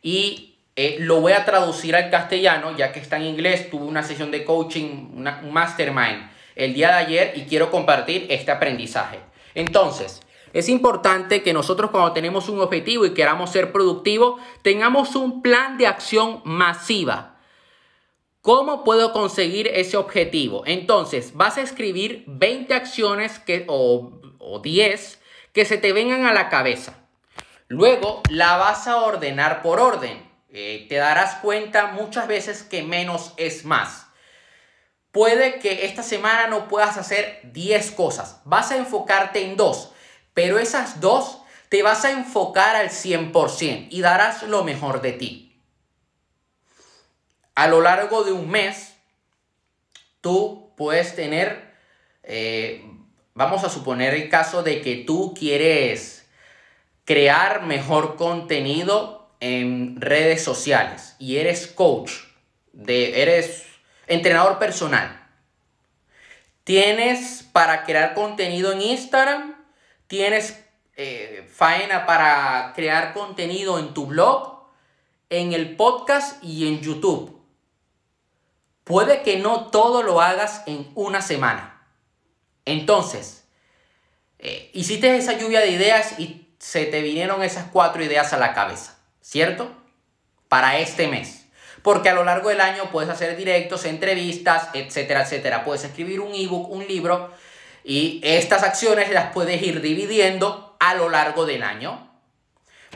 y 0.01 0.57
eh, 0.75 0.97
lo 0.99 1.21
voy 1.21 1.33
a 1.33 1.45
traducir 1.45 1.95
al 1.95 2.09
castellano 2.09 2.75
ya 2.77 2.91
que 2.91 2.99
está 2.99 3.17
en 3.17 3.23
inglés. 3.23 3.69
Tuve 3.69 3.85
una 3.85 4.03
sesión 4.03 4.31
de 4.31 4.43
coaching, 4.43 5.11
un 5.15 5.51
mastermind 5.51 6.29
el 6.55 6.73
día 6.73 6.89
de 6.89 6.95
ayer 6.95 7.33
y 7.35 7.43
quiero 7.43 7.71
compartir 7.71 8.27
este 8.29 8.51
aprendizaje. 8.51 9.19
Entonces, 9.55 10.21
es 10.53 10.69
importante 10.69 11.43
que 11.43 11.53
nosotros 11.53 11.91
cuando 11.91 12.13
tenemos 12.13 12.47
un 12.47 12.61
objetivo 12.61 13.05
y 13.05 13.13
queramos 13.13 13.49
ser 13.49 13.71
productivos, 13.71 14.39
tengamos 14.61 15.15
un 15.15 15.41
plan 15.41 15.77
de 15.77 15.87
acción 15.87 16.41
masiva 16.45 17.35
¿Cómo 18.45 18.83
puedo 18.83 19.11
conseguir 19.11 19.65
ese 19.73 19.97
objetivo? 19.97 20.61
Entonces, 20.67 21.33
vas 21.33 21.57
a 21.57 21.63
escribir 21.63 22.25
20 22.27 22.75
acciones 22.75 23.39
que, 23.39 23.65
o, 23.67 24.21
10 24.63 25.19
que 25.53 25.65
se 25.65 25.77
te 25.77 25.93
vengan 25.93 26.25
a 26.25 26.33
la 26.33 26.49
cabeza. 26.49 26.95
Luego, 27.67 28.21
la 28.29 28.57
vas 28.57 28.87
a 28.87 28.97
ordenar 28.97 29.61
por 29.61 29.79
orden. 29.79 30.29
Eh, 30.49 30.85
te 30.89 30.95
darás 30.95 31.35
cuenta 31.35 31.87
muchas 31.87 32.27
veces 32.27 32.63
que 32.63 32.83
menos 32.83 33.33
es 33.37 33.65
más. 33.65 34.07
Puede 35.11 35.59
que 35.59 35.85
esta 35.85 36.03
semana 36.03 36.47
no 36.47 36.67
puedas 36.67 36.97
hacer 36.97 37.39
10 37.43 37.91
cosas. 37.91 38.41
Vas 38.45 38.71
a 38.71 38.77
enfocarte 38.77 39.43
en 39.43 39.57
dos. 39.57 39.91
Pero 40.33 40.59
esas 40.59 40.99
dos 40.99 41.39
te 41.69 41.83
vas 41.83 42.05
a 42.05 42.11
enfocar 42.11 42.75
al 42.75 42.89
100% 42.89 43.87
y 43.89 44.01
darás 44.01 44.43
lo 44.43 44.63
mejor 44.63 45.01
de 45.01 45.13
ti 45.13 45.45
a 47.55 47.67
lo 47.67 47.81
largo 47.81 48.23
de 48.23 48.33
un 48.33 48.49
mes, 48.49 48.95
tú 50.21 50.73
puedes 50.75 51.15
tener, 51.15 51.73
eh, 52.23 52.85
vamos 53.35 53.65
a 53.65 53.69
suponer 53.69 54.13
el 54.13 54.29
caso 54.29 54.63
de 54.63 54.81
que 54.81 54.95
tú 54.95 55.33
quieres 55.37 56.25
crear 57.03 57.63
mejor 57.63 58.15
contenido 58.15 59.29
en 59.41 59.99
redes 60.01 60.43
sociales 60.43 61.15
y 61.19 61.37
eres 61.37 61.67
coach, 61.67 62.11
de, 62.71 63.21
eres 63.21 63.65
entrenador 64.07 64.57
personal. 64.57 65.21
Tienes 66.63 67.43
para 67.51 67.83
crear 67.83 68.15
contenido 68.15 68.71
en 68.71 68.81
Instagram, 68.81 69.55
tienes 70.07 70.63
eh, 70.95 71.47
faena 71.53 72.05
para 72.05 72.71
crear 72.73 73.13
contenido 73.13 73.77
en 73.77 73.93
tu 73.93 74.07
blog, 74.07 74.63
en 75.29 75.51
el 75.51 75.75
podcast 75.75 76.41
y 76.41 76.67
en 76.69 76.79
YouTube. 76.81 77.39
Puede 78.85 79.23
que 79.23 79.37
no 79.37 79.67
todo 79.67 80.03
lo 80.03 80.21
hagas 80.21 80.63
en 80.67 80.89
una 80.95 81.21
semana. 81.21 81.74
Entonces, 82.65 83.45
eh, 84.39 84.69
hiciste 84.73 85.15
esa 85.15 85.37
lluvia 85.37 85.61
de 85.61 85.69
ideas 85.69 86.19
y 86.19 86.47
se 86.59 86.85
te 86.85 87.01
vinieron 87.01 87.43
esas 87.43 87.67
cuatro 87.71 88.03
ideas 88.03 88.33
a 88.33 88.37
la 88.37 88.53
cabeza, 88.53 88.97
¿cierto? 89.21 89.71
Para 90.49 90.79
este 90.79 91.07
mes. 91.07 91.45
Porque 91.81 92.09
a 92.09 92.13
lo 92.13 92.23
largo 92.23 92.49
del 92.49 92.61
año 92.61 92.89
puedes 92.91 93.09
hacer 93.09 93.37
directos, 93.37 93.85
entrevistas, 93.85 94.69
etcétera, 94.73 95.21
etcétera. 95.21 95.63
Puedes 95.63 95.83
escribir 95.83 96.19
un 96.19 96.33
ebook, 96.33 96.69
un 96.71 96.87
libro 96.87 97.31
y 97.83 98.19
estas 98.23 98.63
acciones 98.63 99.11
las 99.11 99.31
puedes 99.31 99.61
ir 99.61 99.81
dividiendo 99.81 100.75
a 100.79 100.95
lo 100.95 101.09
largo 101.09 101.45
del 101.45 101.61
año. 101.61 102.09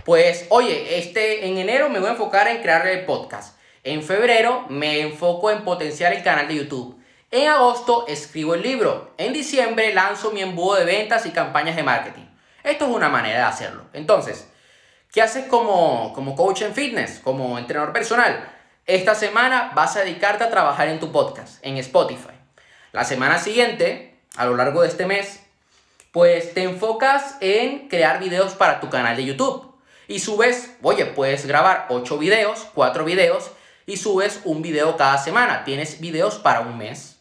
Pues, 0.03 0.47
oye, 0.49 0.97
este 0.97 1.47
en 1.47 1.59
enero 1.59 1.89
me 1.89 1.99
voy 1.99 2.09
a 2.09 2.13
enfocar 2.13 2.47
en 2.47 2.63
crear 2.63 2.87
el 2.87 3.05
podcast. 3.05 3.55
En 3.83 4.01
febrero 4.01 4.65
me 4.69 5.01
enfoco 5.01 5.51
en 5.51 5.63
potenciar 5.63 6.13
el 6.13 6.23
canal 6.23 6.47
de 6.47 6.55
YouTube. 6.55 6.99
En 7.31 7.47
agosto 7.47 8.05
escribo 8.07 8.55
el 8.55 8.63
libro. 8.63 9.13
En 9.19 9.33
diciembre 9.33 9.93
lanzo 9.93 10.31
mi 10.31 10.41
embudo 10.41 10.75
de 10.75 10.85
ventas 10.85 11.27
y 11.27 11.31
campañas 11.31 11.75
de 11.75 11.83
marketing. 11.83 12.25
Esto 12.63 12.85
es 12.85 12.91
una 12.91 13.07
manera 13.07 13.37
de 13.37 13.45
hacerlo. 13.45 13.83
Entonces, 13.93 14.47
¿qué 15.11 15.21
haces 15.21 15.45
como, 15.45 16.11
como 16.13 16.35
coach 16.35 16.63
en 16.63 16.73
fitness, 16.73 17.19
como 17.19 17.59
entrenador 17.59 17.93
personal? 17.93 18.49
Esta 18.87 19.13
semana 19.13 19.73
vas 19.75 19.95
a 19.95 19.99
dedicarte 19.99 20.43
a 20.43 20.49
trabajar 20.49 20.87
en 20.87 20.99
tu 20.99 21.11
podcast, 21.11 21.63
en 21.63 21.77
Spotify. 21.77 22.33
La 22.93 23.03
semana 23.03 23.37
siguiente, 23.37 24.17
a 24.35 24.47
lo 24.47 24.55
largo 24.55 24.81
de 24.81 24.87
este 24.87 25.05
mes, 25.05 25.39
pues 26.11 26.55
te 26.55 26.63
enfocas 26.63 27.37
en 27.41 27.89
crear 27.89 28.19
videos 28.19 28.55
para 28.55 28.79
tu 28.79 28.89
canal 28.89 29.15
de 29.15 29.25
YouTube. 29.25 29.71
Y 30.07 30.17
subes, 30.17 30.75
oye, 30.81 31.05
puedes 31.05 31.45
grabar 31.45 31.85
8 31.89 32.17
videos, 32.17 32.65
4 32.73 33.05
videos 33.05 33.51
y 33.85 33.97
subes 33.97 34.41
un 34.45 34.63
video 34.63 34.97
cada 34.97 35.19
semana. 35.19 35.63
Tienes 35.63 35.99
videos 35.99 36.39
para 36.39 36.61
un 36.61 36.75
mes. 36.79 37.18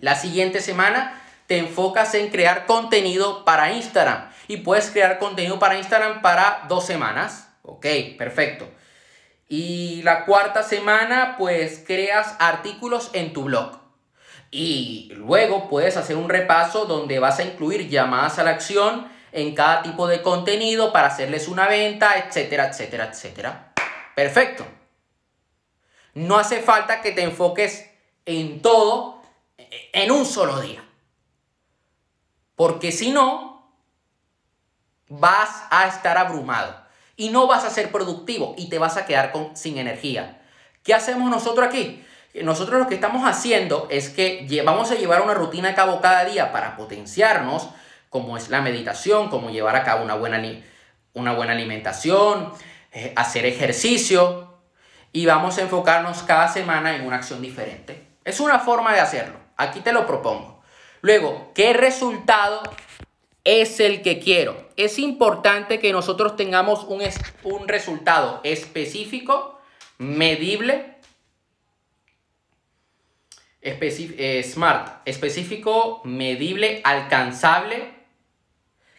La 0.00 0.14
siguiente 0.14 0.60
semana 0.60 1.22
te 1.46 1.58
enfocas 1.58 2.14
en 2.14 2.30
crear 2.30 2.64
contenido 2.64 3.44
para 3.44 3.72
Instagram 3.72 4.30
y 4.48 4.58
puedes 4.58 4.90
crear 4.90 5.18
contenido 5.18 5.58
para 5.58 5.76
Instagram 5.76 6.22
para 6.22 6.64
dos 6.68 6.86
semanas. 6.86 7.48
Ok, 7.62 7.86
perfecto. 8.16 8.66
Y 9.46 10.00
la 10.02 10.24
cuarta 10.24 10.62
semana 10.62 11.34
pues 11.36 11.84
creas 11.86 12.34
artículos 12.38 13.10
en 13.12 13.34
tu 13.34 13.44
blog. 13.44 13.78
Y 14.50 15.12
luego 15.16 15.68
puedes 15.68 15.98
hacer 15.98 16.16
un 16.16 16.30
repaso 16.30 16.86
donde 16.86 17.18
vas 17.18 17.38
a 17.38 17.44
incluir 17.44 17.88
llamadas 17.88 18.38
a 18.38 18.44
la 18.44 18.50
acción 18.50 19.06
en 19.32 19.54
cada 19.54 19.82
tipo 19.82 20.06
de 20.08 20.22
contenido 20.22 20.92
para 20.92 21.08
hacerles 21.08 21.46
una 21.46 21.68
venta, 21.68 22.14
etcétera, 22.16 22.68
etcétera, 22.68 23.10
etcétera. 23.12 23.72
Perfecto. 24.16 24.66
No 26.14 26.38
hace 26.38 26.62
falta 26.62 27.02
que 27.02 27.12
te 27.12 27.22
enfoques 27.22 27.90
en 28.24 28.62
todo 28.62 29.19
en 29.92 30.10
un 30.10 30.24
solo 30.24 30.60
día. 30.60 30.84
Porque 32.56 32.92
si 32.92 33.10
no, 33.10 33.72
vas 35.08 35.64
a 35.70 35.86
estar 35.88 36.18
abrumado 36.18 36.76
y 37.16 37.30
no 37.30 37.46
vas 37.46 37.64
a 37.64 37.70
ser 37.70 37.90
productivo 37.90 38.54
y 38.56 38.68
te 38.68 38.78
vas 38.78 38.96
a 38.96 39.06
quedar 39.06 39.32
con, 39.32 39.56
sin 39.56 39.78
energía. 39.78 40.40
¿Qué 40.82 40.94
hacemos 40.94 41.30
nosotros 41.30 41.66
aquí? 41.66 42.04
Nosotros 42.34 42.78
lo 42.78 42.86
que 42.86 42.94
estamos 42.94 43.28
haciendo 43.28 43.88
es 43.90 44.08
que 44.08 44.46
vamos 44.64 44.90
a 44.90 44.94
llevar 44.94 45.20
una 45.20 45.34
rutina 45.34 45.70
a 45.70 45.74
cabo 45.74 46.00
cada 46.00 46.24
día 46.24 46.52
para 46.52 46.76
potenciarnos, 46.76 47.68
como 48.08 48.36
es 48.36 48.48
la 48.48 48.60
meditación, 48.60 49.28
como 49.28 49.50
llevar 49.50 49.76
a 49.76 49.84
cabo 49.84 50.04
una 50.04 50.14
buena, 50.14 50.40
una 51.12 51.32
buena 51.32 51.52
alimentación, 51.52 52.52
eh, 52.92 53.12
hacer 53.16 53.46
ejercicio, 53.46 54.50
y 55.12 55.26
vamos 55.26 55.58
a 55.58 55.62
enfocarnos 55.62 56.22
cada 56.22 56.48
semana 56.48 56.94
en 56.94 57.06
una 57.06 57.16
acción 57.16 57.42
diferente. 57.42 58.06
Es 58.24 58.38
una 58.38 58.60
forma 58.60 58.92
de 58.92 59.00
hacerlo. 59.00 59.38
Aquí 59.60 59.80
te 59.80 59.92
lo 59.92 60.06
propongo. 60.06 60.62
Luego, 61.02 61.52
¿qué 61.54 61.74
resultado 61.74 62.62
es 63.44 63.78
el 63.78 64.00
que 64.00 64.18
quiero? 64.18 64.70
Es 64.76 64.98
importante 64.98 65.78
que 65.78 65.92
nosotros 65.92 66.34
tengamos 66.34 66.84
un, 66.84 67.02
un 67.44 67.68
resultado 67.68 68.40
específico, 68.42 69.60
medible, 69.98 70.96
eh, 73.60 74.42
smart, 74.42 75.02
específico, 75.04 76.00
medible, 76.04 76.80
alcanzable, 76.82 77.92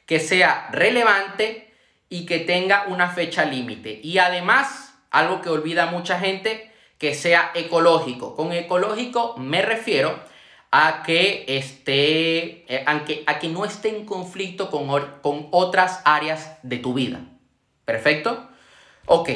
que 0.06 0.20
sea 0.20 0.70
relevante 0.72 1.74
y 2.08 2.28
que 2.28 2.38
tenga 2.38 2.86
una 2.86 3.10
fecha 3.10 3.46
límite. 3.46 4.00
Y 4.04 4.20
además 4.20 4.94
algo 5.10 5.42
que 5.42 5.50
olvida 5.50 5.88
mucha 5.88 6.20
gente, 6.20 6.72
que 7.00 7.16
sea 7.16 7.50
ecológico. 7.56 8.36
Con 8.36 8.52
ecológico 8.52 9.36
me 9.38 9.64
refiero 9.64 10.30
a 10.72 11.04
que 11.04 11.44
esté, 11.48 12.74
eh, 12.74 12.84
a, 12.86 13.04
que, 13.04 13.50
no 13.50 13.66
esté 13.66 13.90
en 13.90 14.06
conflicto 14.06 14.72
con, 14.72 14.88
con 15.22 15.48
otras 15.52 16.02
áreas 16.06 16.58
de 16.64 16.78
tu 16.78 16.94
vida. 16.94 17.20
¿Perfecto? 17.86 18.50
Ok. 19.06 19.30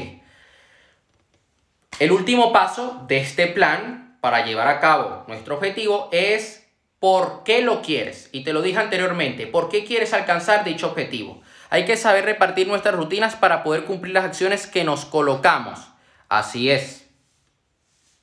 El 2.00 2.12
último 2.12 2.54
paso 2.54 3.04
de 3.08 3.18
este 3.18 3.48
plan 3.48 4.18
para 4.22 4.46
llevar 4.46 4.68
a 4.68 4.80
cabo 4.80 5.24
nuestro 5.28 5.56
objetivo 5.56 6.10
es 6.12 6.66
por 7.00 7.44
qué 7.44 7.62
lo 7.62 7.82
quieres. 7.82 8.30
Y 8.32 8.44
te 8.44 8.54
lo 8.54 8.62
dije 8.62 8.80
anteriormente, 8.80 9.46
¿por 9.46 9.70
qué 9.70 9.86
quieres 9.86 10.14
alcanzar 10.14 10.64
dicho 10.64 10.88
objetivo? 10.88 11.42
Hay 11.70 11.86
que 11.86 11.98
saber 11.98 12.26
repartir 12.26 12.68
nuestras 12.68 12.96
rutinas 12.96 13.36
para 13.36 13.64
poder 13.64 13.84
cumplir 13.86 14.14
las 14.14 14.26
acciones 14.26 14.68
que 14.68 14.84
nos 14.84 15.06
colocamos. 15.06 15.80
Así 16.30 16.72
es. 16.72 17.08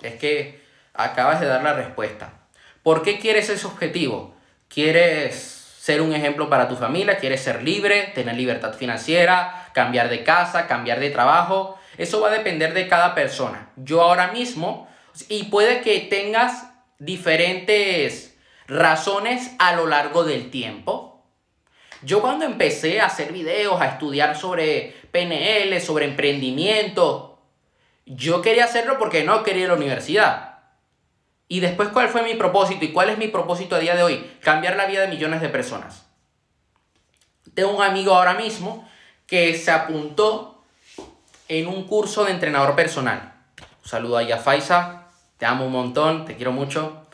Es 0.01 0.15
que 0.17 0.63
acabas 0.95 1.41
de 1.41 1.47
dar 1.47 1.63
la 1.63 1.75
respuesta. 1.75 2.42
¿Por 2.83 3.03
qué 3.03 3.19
quieres 3.19 3.49
ese 3.49 3.67
objetivo? 3.67 4.35
¿Quieres 4.69 5.35
ser 5.79 6.01
un 6.01 6.13
ejemplo 6.13 6.49
para 6.49 6.69
tu 6.69 6.77
familia? 6.77 7.19
¿Quieres 7.19 7.43
ser 7.43 7.63
libre? 7.63 8.13
¿Tener 8.15 8.37
libertad 8.37 8.75
financiera? 8.75 9.71
¿Cambiar 9.73 10.09
de 10.09 10.25
casa? 10.25 10.67
¿Cambiar 10.67 10.99
de 10.99 11.11
trabajo? 11.11 11.79
Eso 11.99 12.21
va 12.21 12.29
a 12.29 12.33
depender 12.33 12.75
de 12.75 12.89
cada 12.89 13.15
persona. 13.15 13.71
Yo 13.77 14.03
ahora 14.03 14.33
mismo, 14.33 14.89
y 15.29 15.45
puede 15.45 15.83
que 15.83 16.01
tengas 16.01 16.71
diferentes 16.99 18.37
razones 18.67 19.53
a 19.59 19.75
lo 19.75 19.87
largo 19.87 20.25
del 20.25 20.51
tiempo. 20.51 21.25
Yo 22.03 22.21
cuando 22.21 22.45
empecé 22.45 23.01
a 23.01 23.07
hacer 23.07 23.33
videos, 23.33 23.81
a 23.81 23.87
estudiar 23.87 24.37
sobre 24.37 24.95
PNL, 25.13 25.81
sobre 25.81 26.07
emprendimiento, 26.07 27.41
yo 28.07 28.43
quería 28.43 28.65
hacerlo 28.65 28.99
porque 28.99 29.23
no 29.23 29.45
quería 29.45 29.69
la 29.69 29.75
universidad. 29.75 30.52
Y 31.53 31.61
después, 31.61 31.91
¿cuál 31.91 32.09
fue 32.09 32.23
mi 32.23 32.33
propósito? 32.33 32.83
¿Y 32.83 32.93
cuál 32.93 33.11
es 33.11 33.19
mi 33.19 33.29
propósito 33.29 33.77
a 33.77 33.79
día 33.79 33.95
de 33.95 34.03
hoy? 34.03 34.25
Cambiar 34.41 34.75
la 34.75 34.87
vida 34.87 35.03
de 35.03 35.09
millones 35.09 35.43
de 35.43 35.51
personas. 35.51 36.07
Tengo 37.53 37.77
un 37.77 37.83
amigo 37.83 38.15
ahora 38.15 38.33
mismo 38.33 38.89
que 39.27 39.55
se 39.55 39.71
apuntó 39.71 40.65
en 41.49 41.67
un 41.67 41.87
curso 41.87 42.25
de 42.25 42.31
entrenador 42.31 42.75
personal. 42.75 43.35
Un 43.85 43.87
saludo 43.87 44.17
a 44.17 44.39
Faisa, 44.39 45.09
te 45.37 45.45
amo 45.45 45.67
un 45.67 45.73
montón, 45.73 46.25
te 46.25 46.37
quiero 46.37 46.53
mucho. 46.53 47.07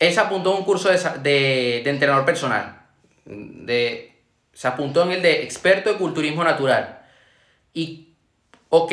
Él 0.00 0.12
se 0.12 0.18
apuntó 0.18 0.50
en 0.50 0.58
un 0.58 0.64
curso 0.64 0.88
de, 0.88 1.82
de 1.84 1.90
entrenador 1.90 2.24
personal. 2.24 2.86
De, 3.24 4.20
se 4.52 4.66
apuntó 4.66 5.04
en 5.04 5.12
el 5.12 5.22
de 5.22 5.44
experto 5.44 5.92
de 5.92 5.96
culturismo 5.96 6.42
natural. 6.42 7.02
Y, 7.72 8.14
ok, 8.68 8.92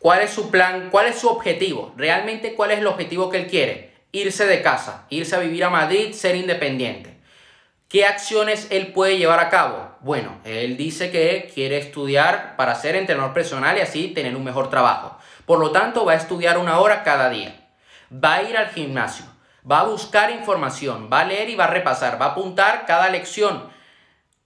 ¿Cuál 0.00 0.22
es 0.22 0.30
su 0.30 0.50
plan? 0.50 0.88
¿Cuál 0.90 1.06
es 1.06 1.18
su 1.18 1.28
objetivo? 1.28 1.92
¿Realmente 1.96 2.54
cuál 2.54 2.70
es 2.70 2.78
el 2.78 2.86
objetivo 2.86 3.30
que 3.30 3.38
él 3.38 3.46
quiere? 3.46 3.94
Irse 4.12 4.46
de 4.46 4.62
casa, 4.62 5.06
irse 5.10 5.36
a 5.36 5.40
vivir 5.40 5.64
a 5.64 5.70
Madrid, 5.70 6.12
ser 6.12 6.36
independiente. 6.36 7.16
¿Qué 7.88 8.04
acciones 8.04 8.66
él 8.70 8.88
puede 8.88 9.16
llevar 9.16 9.40
a 9.40 9.48
cabo? 9.48 9.96
Bueno, 10.00 10.38
él 10.44 10.76
dice 10.76 11.10
que 11.10 11.50
quiere 11.54 11.78
estudiar 11.78 12.56
para 12.56 12.74
ser 12.74 12.96
entrenador 12.96 13.32
personal 13.32 13.76
y 13.78 13.80
así 13.80 14.08
tener 14.08 14.34
un 14.36 14.44
mejor 14.44 14.70
trabajo. 14.70 15.16
Por 15.46 15.60
lo 15.60 15.70
tanto, 15.70 16.04
va 16.04 16.12
a 16.12 16.16
estudiar 16.16 16.58
una 16.58 16.80
hora 16.80 17.04
cada 17.04 17.30
día. 17.30 17.68
Va 18.12 18.34
a 18.34 18.42
ir 18.42 18.56
al 18.56 18.70
gimnasio, 18.70 19.24
va 19.70 19.80
a 19.80 19.84
buscar 19.84 20.30
información, 20.30 21.08
va 21.12 21.20
a 21.20 21.24
leer 21.24 21.48
y 21.48 21.54
va 21.54 21.64
a 21.64 21.70
repasar, 21.70 22.20
va 22.20 22.26
a 22.26 22.30
apuntar 22.30 22.86
cada 22.86 23.08
lección 23.08 23.75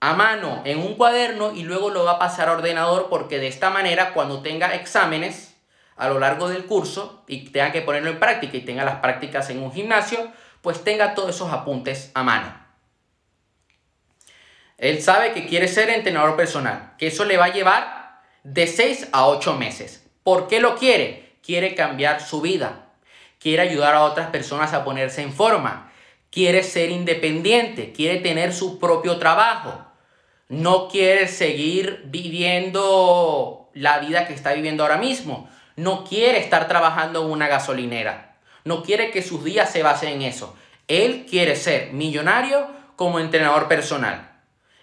a 0.01 0.13
mano 0.13 0.63
en 0.65 0.79
un 0.79 0.95
cuaderno 0.95 1.53
y 1.53 1.61
luego 1.61 1.91
lo 1.91 2.03
va 2.03 2.13
a 2.13 2.19
pasar 2.19 2.49
a 2.49 2.53
ordenador 2.53 3.07
porque 3.07 3.39
de 3.39 3.47
esta 3.47 3.69
manera 3.69 4.13
cuando 4.13 4.41
tenga 4.41 4.73
exámenes 4.73 5.55
a 5.95 6.09
lo 6.09 6.19
largo 6.19 6.49
del 6.49 6.65
curso 6.65 7.23
y 7.27 7.51
tenga 7.51 7.71
que 7.71 7.83
ponerlo 7.83 8.09
en 8.09 8.19
práctica 8.19 8.57
y 8.57 8.61
tenga 8.61 8.83
las 8.83 8.95
prácticas 8.95 9.51
en 9.51 9.61
un 9.61 9.71
gimnasio, 9.71 10.31
pues 10.61 10.83
tenga 10.83 11.13
todos 11.13 11.35
esos 11.35 11.53
apuntes 11.53 12.09
a 12.15 12.23
mano. 12.23 12.51
Él 14.79 15.03
sabe 15.03 15.33
que 15.33 15.45
quiere 15.45 15.67
ser 15.67 15.91
entrenador 15.91 16.35
personal, 16.35 16.95
que 16.97 17.07
eso 17.07 17.23
le 17.23 17.37
va 17.37 17.45
a 17.45 17.53
llevar 17.53 18.21
de 18.43 18.65
6 18.65 19.09
a 19.11 19.27
8 19.27 19.53
meses. 19.57 20.09
¿Por 20.23 20.47
qué 20.47 20.59
lo 20.59 20.75
quiere? 20.75 21.35
Quiere 21.43 21.75
cambiar 21.75 22.21
su 22.21 22.41
vida, 22.41 22.87
quiere 23.39 23.61
ayudar 23.61 23.93
a 23.93 24.01
otras 24.01 24.31
personas 24.31 24.73
a 24.73 24.83
ponerse 24.83 25.21
en 25.21 25.31
forma, 25.31 25.91
quiere 26.31 26.63
ser 26.63 26.89
independiente, 26.89 27.91
quiere 27.91 28.19
tener 28.19 28.51
su 28.51 28.79
propio 28.79 29.17
trabajo, 29.17 29.90
no 30.51 30.89
quiere 30.89 31.29
seguir 31.29 32.01
viviendo 32.07 33.69
la 33.73 33.99
vida 33.99 34.27
que 34.27 34.33
está 34.33 34.51
viviendo 34.51 34.83
ahora 34.83 34.97
mismo, 34.97 35.49
no 35.77 36.03
quiere 36.03 36.39
estar 36.39 36.67
trabajando 36.67 37.23
en 37.23 37.31
una 37.31 37.47
gasolinera. 37.47 38.35
No 38.65 38.83
quiere 38.83 39.11
que 39.11 39.21
sus 39.21 39.45
días 39.45 39.71
se 39.71 39.81
basen 39.81 40.09
en 40.09 40.21
eso. 40.23 40.53
Él 40.89 41.25
quiere 41.27 41.55
ser 41.55 41.93
millonario 41.93 42.67
como 42.97 43.21
entrenador 43.21 43.69
personal. 43.69 44.29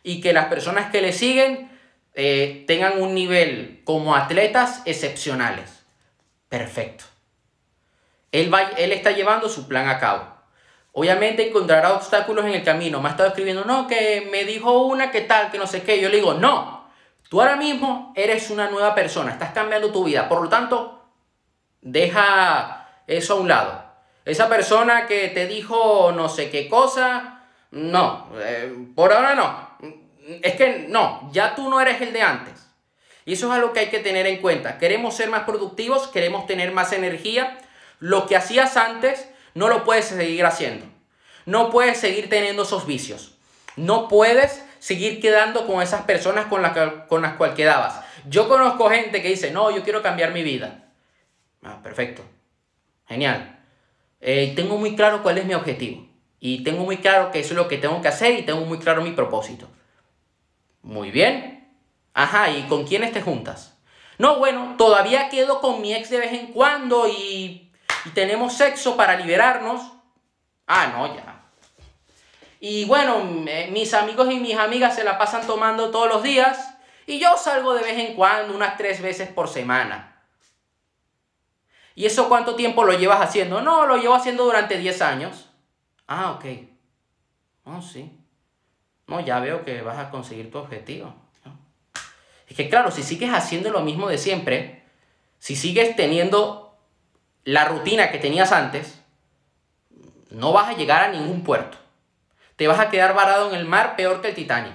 Y 0.02 0.22
que 0.22 0.32
las 0.32 0.46
personas 0.46 0.90
que 0.90 1.02
le 1.02 1.12
siguen 1.12 1.70
eh, 2.14 2.64
tengan 2.66 3.02
un 3.02 3.14
nivel 3.14 3.82
como 3.84 4.16
atletas 4.16 4.80
excepcionales. 4.86 5.84
Perfecto. 6.48 7.04
Él, 8.32 8.52
va, 8.52 8.62
él 8.78 8.92
está 8.92 9.10
llevando 9.10 9.50
su 9.50 9.68
plan 9.68 9.86
a 9.86 9.98
cabo. 9.98 10.37
Obviamente 10.98 11.48
encontrará 11.48 11.94
obstáculos 11.94 12.44
en 12.44 12.52
el 12.52 12.64
camino. 12.64 13.00
Me 13.00 13.08
ha 13.08 13.12
estado 13.12 13.28
escribiendo, 13.28 13.64
no, 13.64 13.86
que 13.86 14.28
me 14.30 14.44
dijo 14.44 14.82
una 14.82 15.10
que 15.10 15.22
tal, 15.22 15.50
que 15.50 15.58
no 15.58 15.66
sé 15.66 15.82
qué. 15.82 16.00
Yo 16.00 16.08
le 16.08 16.16
digo, 16.16 16.34
no, 16.34 16.78
Tú 17.28 17.42
ahora 17.42 17.56
mismo 17.56 18.12
eres 18.16 18.50
una 18.50 18.70
nueva 18.70 18.94
persona, 18.94 19.32
estás 19.32 19.52
cambiando 19.52 19.92
tu 19.92 20.04
vida. 20.04 20.28
Por 20.28 20.42
lo 20.42 20.48
tanto, 20.48 21.04
deja 21.82 22.88
eso 23.06 23.34
a 23.34 23.40
un 23.40 23.48
lado. 23.48 23.84
Esa 24.24 24.48
persona 24.48 25.06
que 25.06 25.28
te 25.28 25.46
dijo 25.46 26.12
no 26.12 26.28
sé 26.28 26.50
qué 26.50 26.68
cosa, 26.68 27.44
no, 27.70 28.28
eh, 28.40 28.74
por 28.94 29.12
ahora 29.12 29.34
no. 29.34 29.68
Es 30.42 30.54
que 30.54 30.86
no, 30.88 31.28
ya 31.32 31.54
tú 31.54 31.68
no 31.68 31.80
eres 31.80 32.00
el 32.00 32.12
de 32.12 32.22
antes. 32.22 32.70
Y 33.26 33.34
eso 33.34 33.48
es 33.48 33.58
algo 33.58 33.74
que 33.74 33.80
hay 33.80 33.88
que 33.88 33.98
tener 33.98 34.26
en 34.26 34.40
cuenta. 34.40 34.78
Queremos 34.78 35.14
ser 35.14 35.28
más 35.28 35.42
productivos, 35.42 36.08
queremos 36.08 36.46
tener 36.46 36.72
más 36.72 36.92
energía. 36.94 37.58
Lo 37.98 38.26
que 38.26 38.36
hacías 38.36 38.78
antes 38.78 39.28
no 39.52 39.68
lo 39.68 39.84
puedes 39.84 40.06
seguir 40.06 40.46
haciendo. 40.46 40.86
No 41.48 41.70
puedes 41.70 41.98
seguir 41.98 42.28
teniendo 42.28 42.64
esos 42.64 42.86
vicios. 42.86 43.32
No 43.74 44.06
puedes 44.06 44.62
seguir 44.80 45.18
quedando 45.18 45.66
con 45.66 45.80
esas 45.80 46.02
personas 46.02 46.44
con 46.44 46.60
las, 46.60 46.76
con 47.08 47.22
las 47.22 47.36
cuales 47.36 47.56
quedabas. 47.56 48.04
Yo 48.28 48.50
conozco 48.50 48.90
gente 48.90 49.22
que 49.22 49.28
dice, 49.28 49.50
no, 49.50 49.70
yo 49.70 49.82
quiero 49.82 50.02
cambiar 50.02 50.34
mi 50.34 50.42
vida. 50.42 50.90
Ah, 51.62 51.80
perfecto. 51.82 52.22
Genial. 53.06 53.60
Eh, 54.20 54.52
tengo 54.56 54.76
muy 54.76 54.94
claro 54.94 55.22
cuál 55.22 55.38
es 55.38 55.46
mi 55.46 55.54
objetivo. 55.54 56.06
Y 56.38 56.64
tengo 56.64 56.84
muy 56.84 56.98
claro 56.98 57.30
que 57.30 57.40
eso 57.40 57.54
es 57.54 57.56
lo 57.56 57.66
que 57.66 57.78
tengo 57.78 58.02
que 58.02 58.08
hacer 58.08 58.38
y 58.38 58.42
tengo 58.42 58.60
muy 58.66 58.78
claro 58.78 59.00
mi 59.00 59.12
propósito. 59.12 59.70
Muy 60.82 61.10
bien. 61.10 61.66
Ajá, 62.12 62.50
¿y 62.50 62.64
con 62.64 62.86
quiénes 62.86 63.12
te 63.12 63.22
juntas? 63.22 63.74
No, 64.18 64.38
bueno, 64.38 64.74
todavía 64.76 65.30
quedo 65.30 65.62
con 65.62 65.80
mi 65.80 65.94
ex 65.94 66.10
de 66.10 66.18
vez 66.18 66.32
en 66.34 66.48
cuando 66.48 67.08
y, 67.08 67.72
y 68.04 68.10
tenemos 68.12 68.52
sexo 68.52 68.98
para 68.98 69.16
liberarnos. 69.16 69.80
Ah, 70.66 70.92
no, 70.94 71.16
ya. 71.16 71.37
Y 72.60 72.84
bueno, 72.86 73.24
mis 73.70 73.94
amigos 73.94 74.30
y 74.32 74.40
mis 74.40 74.56
amigas 74.56 74.96
se 74.96 75.04
la 75.04 75.16
pasan 75.16 75.46
tomando 75.46 75.90
todos 75.90 76.08
los 76.08 76.22
días 76.22 76.74
y 77.06 77.20
yo 77.20 77.36
salgo 77.36 77.74
de 77.74 77.82
vez 77.82 77.98
en 77.98 78.14
cuando, 78.14 78.54
unas 78.54 78.76
tres 78.76 79.00
veces 79.00 79.28
por 79.28 79.48
semana. 79.48 80.22
¿Y 81.94 82.06
eso 82.06 82.28
cuánto 82.28 82.54
tiempo 82.56 82.84
lo 82.84 82.92
llevas 82.92 83.20
haciendo? 83.20 83.60
No, 83.60 83.86
lo 83.86 83.96
llevo 83.96 84.14
haciendo 84.14 84.44
durante 84.44 84.78
10 84.78 85.02
años. 85.02 85.50
Ah, 86.06 86.32
ok. 86.32 86.44
Oh, 87.64 87.82
sí. 87.82 88.12
No, 89.06 89.20
ya 89.20 89.40
veo 89.40 89.64
que 89.64 89.82
vas 89.82 89.98
a 89.98 90.10
conseguir 90.10 90.50
tu 90.50 90.58
objetivo. 90.58 91.14
Es 92.46 92.56
que 92.56 92.68
claro, 92.68 92.90
si 92.90 93.02
sigues 93.02 93.32
haciendo 93.32 93.70
lo 93.70 93.80
mismo 93.80 94.08
de 94.08 94.18
siempre, 94.18 94.84
si 95.38 95.54
sigues 95.54 95.96
teniendo 95.96 96.76
la 97.44 97.64
rutina 97.64 98.10
que 98.10 98.18
tenías 98.18 98.52
antes, 98.52 99.00
no 100.30 100.52
vas 100.52 100.68
a 100.68 100.76
llegar 100.76 101.04
a 101.04 101.08
ningún 101.08 101.42
puerto 101.44 101.78
te 102.58 102.66
vas 102.66 102.80
a 102.80 102.90
quedar 102.90 103.14
varado 103.14 103.48
en 103.48 103.54
el 103.54 103.64
mar 103.66 103.94
peor 103.94 104.20
que 104.20 104.30
el 104.30 104.34
Titanic. 104.34 104.74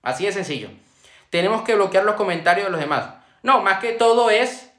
Así 0.00 0.24
de 0.24 0.30
sencillo. 0.30 0.70
Tenemos 1.28 1.62
que 1.62 1.74
bloquear 1.74 2.04
los 2.04 2.14
comentarios 2.14 2.66
de 2.66 2.70
los 2.70 2.78
demás. 2.78 3.14
No, 3.42 3.62
más 3.62 3.80
que 3.80 3.92
todo 3.92 4.30
es 4.30 4.70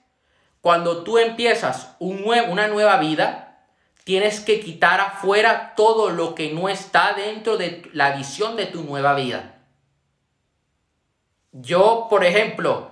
cuando 0.61 1.03
tú 1.03 1.17
empiezas 1.17 1.97
un 1.99 2.23
una 2.25 2.69
nueva 2.69 2.97
vida, 2.99 3.59
tienes 4.05 4.39
que 4.39 4.61
quitar 4.61 5.01
afuera 5.01 5.73
todo 5.75 6.09
lo 6.09 6.35
que 6.35 6.53
no 6.53 6.69
está 6.69 7.11
dentro 7.11 7.57
de 7.57 7.89
la 7.91 8.11
visión 8.11 8.55
de 8.55 8.65
tu 8.65 8.81
nueva 8.83 9.13
vida. 9.13 9.55
Yo, 11.51 12.07
por 12.09 12.23
ejemplo, 12.23 12.91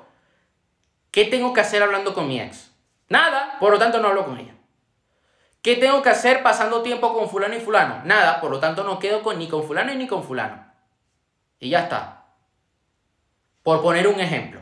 ¿qué 1.11 1.23
tengo 1.23 1.53
que 1.53 1.61
hacer 1.61 1.81
hablando 1.81 2.13
con 2.13 2.27
mi 2.27 2.41
ex? 2.41 2.71
Nada, 3.07 3.55
por 3.61 3.71
lo 3.71 3.79
tanto 3.79 4.01
no 4.01 4.09
hablo 4.09 4.25
con 4.25 4.37
ella. 4.37 4.54
¿Qué 5.65 5.77
tengo 5.77 6.03
que 6.03 6.11
hacer 6.11 6.43
pasando 6.43 6.83
tiempo 6.83 7.11
con 7.11 7.27
fulano 7.27 7.55
y 7.55 7.59
fulano? 7.59 8.03
Nada, 8.05 8.39
por 8.39 8.51
lo 8.51 8.59
tanto 8.59 8.83
no 8.83 8.99
quedo 8.99 9.23
con, 9.23 9.39
ni 9.39 9.47
con 9.47 9.63
fulano 9.63 9.91
ni 9.95 10.05
con 10.05 10.23
fulano. 10.23 10.63
Y 11.59 11.71
ya 11.71 11.79
está. 11.79 12.25
Por 13.63 13.81
poner 13.81 14.07
un 14.07 14.19
ejemplo. 14.19 14.61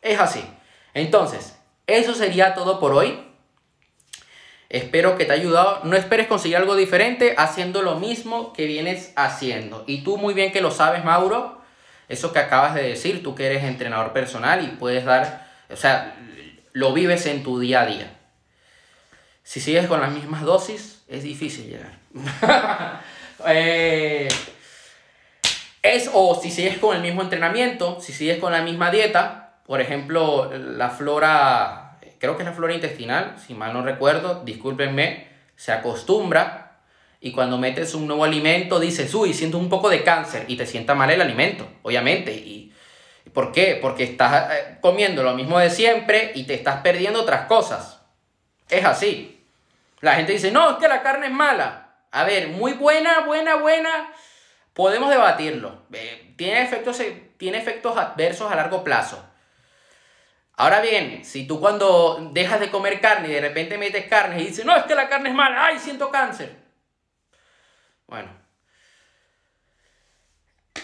Es 0.00 0.20
así. 0.20 0.48
Entonces, 0.94 1.58
eso 1.88 2.14
sería 2.14 2.54
todo 2.54 2.78
por 2.78 2.92
hoy. 2.92 3.18
Espero 4.68 5.18
que 5.18 5.24
te 5.24 5.32
haya 5.32 5.42
ayudado. 5.42 5.80
No 5.82 5.96
esperes 5.96 6.28
conseguir 6.28 6.56
algo 6.56 6.76
diferente 6.76 7.34
haciendo 7.36 7.82
lo 7.82 7.96
mismo 7.96 8.52
que 8.52 8.64
vienes 8.64 9.12
haciendo. 9.16 9.82
Y 9.88 10.04
tú 10.04 10.18
muy 10.18 10.34
bien 10.34 10.52
que 10.52 10.60
lo 10.60 10.70
sabes, 10.70 11.04
Mauro. 11.04 11.60
Eso 12.08 12.32
que 12.32 12.38
acabas 12.38 12.76
de 12.76 12.84
decir, 12.90 13.24
tú 13.24 13.34
que 13.34 13.46
eres 13.46 13.64
entrenador 13.64 14.12
personal 14.12 14.62
y 14.62 14.76
puedes 14.76 15.04
dar, 15.04 15.50
o 15.68 15.74
sea, 15.74 16.14
lo 16.74 16.92
vives 16.92 17.26
en 17.26 17.42
tu 17.42 17.58
día 17.58 17.80
a 17.80 17.86
día. 17.86 18.17
Si 19.48 19.60
sigues 19.60 19.86
con 19.86 20.02
las 20.02 20.12
mismas 20.12 20.42
dosis, 20.42 21.02
es 21.08 21.22
difícil 21.22 21.70
llegar. 21.70 21.98
Eh, 23.46 24.26
es, 25.80 26.10
o 26.12 26.34
si 26.34 26.50
sigues 26.50 26.78
con 26.78 26.96
el 26.96 27.00
mismo 27.00 27.22
entrenamiento, 27.22 28.00
si 28.00 28.12
sigues 28.12 28.38
con 28.38 28.50
la 28.50 28.62
misma 28.62 28.90
dieta, 28.90 29.60
por 29.64 29.80
ejemplo, 29.80 30.50
la 30.52 30.90
flora, 30.90 32.00
creo 32.18 32.36
que 32.36 32.42
es 32.42 32.48
la 32.48 32.52
flora 32.52 32.74
intestinal, 32.74 33.36
si 33.38 33.54
mal 33.54 33.72
no 33.72 33.82
recuerdo, 33.82 34.42
discúlpenme, 34.44 35.28
se 35.54 35.70
acostumbra 35.70 36.80
y 37.20 37.30
cuando 37.30 37.58
metes 37.58 37.94
un 37.94 38.08
nuevo 38.08 38.24
alimento 38.24 38.80
dices, 38.80 39.14
uy, 39.14 39.32
siento 39.32 39.56
un 39.56 39.68
poco 39.68 39.88
de 39.88 40.02
cáncer 40.02 40.46
y 40.48 40.56
te 40.56 40.66
sienta 40.66 40.96
mal 40.96 41.12
el 41.12 41.22
alimento, 41.22 41.68
obviamente. 41.82 42.32
¿Y 42.34 42.74
por 43.32 43.52
qué? 43.52 43.78
Porque 43.80 44.02
estás 44.02 44.52
eh, 44.52 44.78
comiendo 44.80 45.22
lo 45.22 45.34
mismo 45.34 45.60
de 45.60 45.70
siempre 45.70 46.32
y 46.34 46.42
te 46.42 46.54
estás 46.54 46.80
perdiendo 46.80 47.22
otras 47.22 47.46
cosas. 47.46 48.00
Es 48.68 48.84
así. 48.84 49.36
La 50.00 50.14
gente 50.14 50.32
dice, 50.32 50.50
no, 50.50 50.70
es 50.70 50.76
que 50.76 50.88
la 50.88 51.02
carne 51.02 51.26
es 51.26 51.32
mala. 51.32 51.96
A 52.10 52.24
ver, 52.24 52.48
muy 52.48 52.72
buena, 52.72 53.20
buena, 53.20 53.56
buena. 53.56 54.12
Podemos 54.72 55.10
debatirlo. 55.10 55.86
Eh, 55.92 56.34
tiene, 56.36 56.62
efectos, 56.62 57.00
eh, 57.00 57.32
tiene 57.36 57.58
efectos 57.58 57.96
adversos 57.96 58.50
a 58.50 58.56
largo 58.56 58.84
plazo. 58.84 59.24
Ahora 60.56 60.80
bien, 60.80 61.24
si 61.24 61.46
tú 61.46 61.60
cuando 61.60 62.30
dejas 62.32 62.58
de 62.60 62.70
comer 62.70 63.00
carne 63.00 63.28
y 63.28 63.32
de 63.32 63.40
repente 63.40 63.78
metes 63.78 64.06
carne 64.06 64.42
y 64.42 64.46
dices, 64.46 64.64
no, 64.64 64.76
es 64.76 64.84
que 64.84 64.94
la 64.94 65.08
carne 65.08 65.28
es 65.28 65.34
mala, 65.34 65.66
ay, 65.66 65.78
siento 65.78 66.10
cáncer. 66.10 66.56
Bueno, 68.08 68.30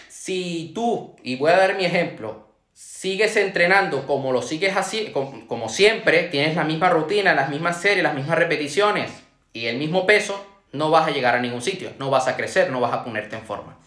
si 0.09 0.73
tú, 0.75 1.17
y 1.23 1.37
voy 1.37 1.51
a 1.51 1.57
dar 1.57 1.75
mi 1.75 1.85
ejemplo, 1.85 2.44
sigues 2.75 3.37
entrenando 3.37 4.07
como 4.07 4.33
lo 4.33 4.43
sigues 4.43 4.77
así, 4.77 5.13
como, 5.13 5.69
siempre, 5.69 6.25
tienes 6.25 6.57
la 6.57 6.65
misma 6.65 6.91
rutina, 6.91 7.33
las 7.33 7.49
mismas 7.49 7.81
series, 7.81 8.03
las 8.03 8.15
mismas 8.15 8.37
repeticiones 8.37 9.11
y 9.53 9.67
el 9.67 9.79
mismo 9.79 10.05
peso, 10.05 10.45
no 10.73 10.91
vas 10.91 11.07
a 11.07 11.13
llegar 11.13 11.37
a 11.37 11.41
ningún 11.41 11.63
sitio, 11.63 11.93
no 11.99 12.11
vas 12.11 12.27
a 12.27 12.37
crecer, 12.37 12.71
no 12.71 12.81
vas 12.81 12.93
a 12.93 13.05
ponerte 13.05 13.37
en 13.37 13.43
forma. 13.43 13.79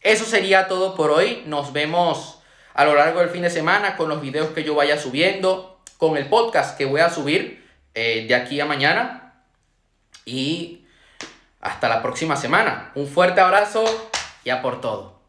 Eso 0.00 0.24
sería 0.24 0.66
todo 0.66 0.96
por 0.96 1.10
hoy. 1.10 1.44
Nos 1.46 1.72
vemos 1.72 2.42
a 2.74 2.84
lo 2.84 2.96
largo 2.96 3.20
del 3.20 3.28
fin 3.28 3.42
de 3.42 3.50
semana 3.50 3.96
con 3.96 4.08
los 4.08 4.20
videos 4.20 4.48
que 4.48 4.64
yo 4.64 4.74
vaya 4.74 4.98
subiendo, 4.98 5.78
con 5.98 6.16
el 6.16 6.26
podcast 6.26 6.76
que 6.76 6.86
voy 6.86 7.00
a 7.00 7.10
subir 7.10 7.64
eh, 7.94 8.24
de 8.26 8.34
aquí 8.34 8.58
a 8.60 8.64
mañana. 8.64 9.44
Y 10.24 10.84
hasta 11.60 11.88
la 11.88 12.02
próxima 12.02 12.36
semana. 12.36 12.90
Un 12.94 13.06
fuerte 13.06 13.40
abrazo 13.40 13.84
y 14.42 14.50
a 14.50 14.62
por 14.62 14.80
todo. 14.80 15.19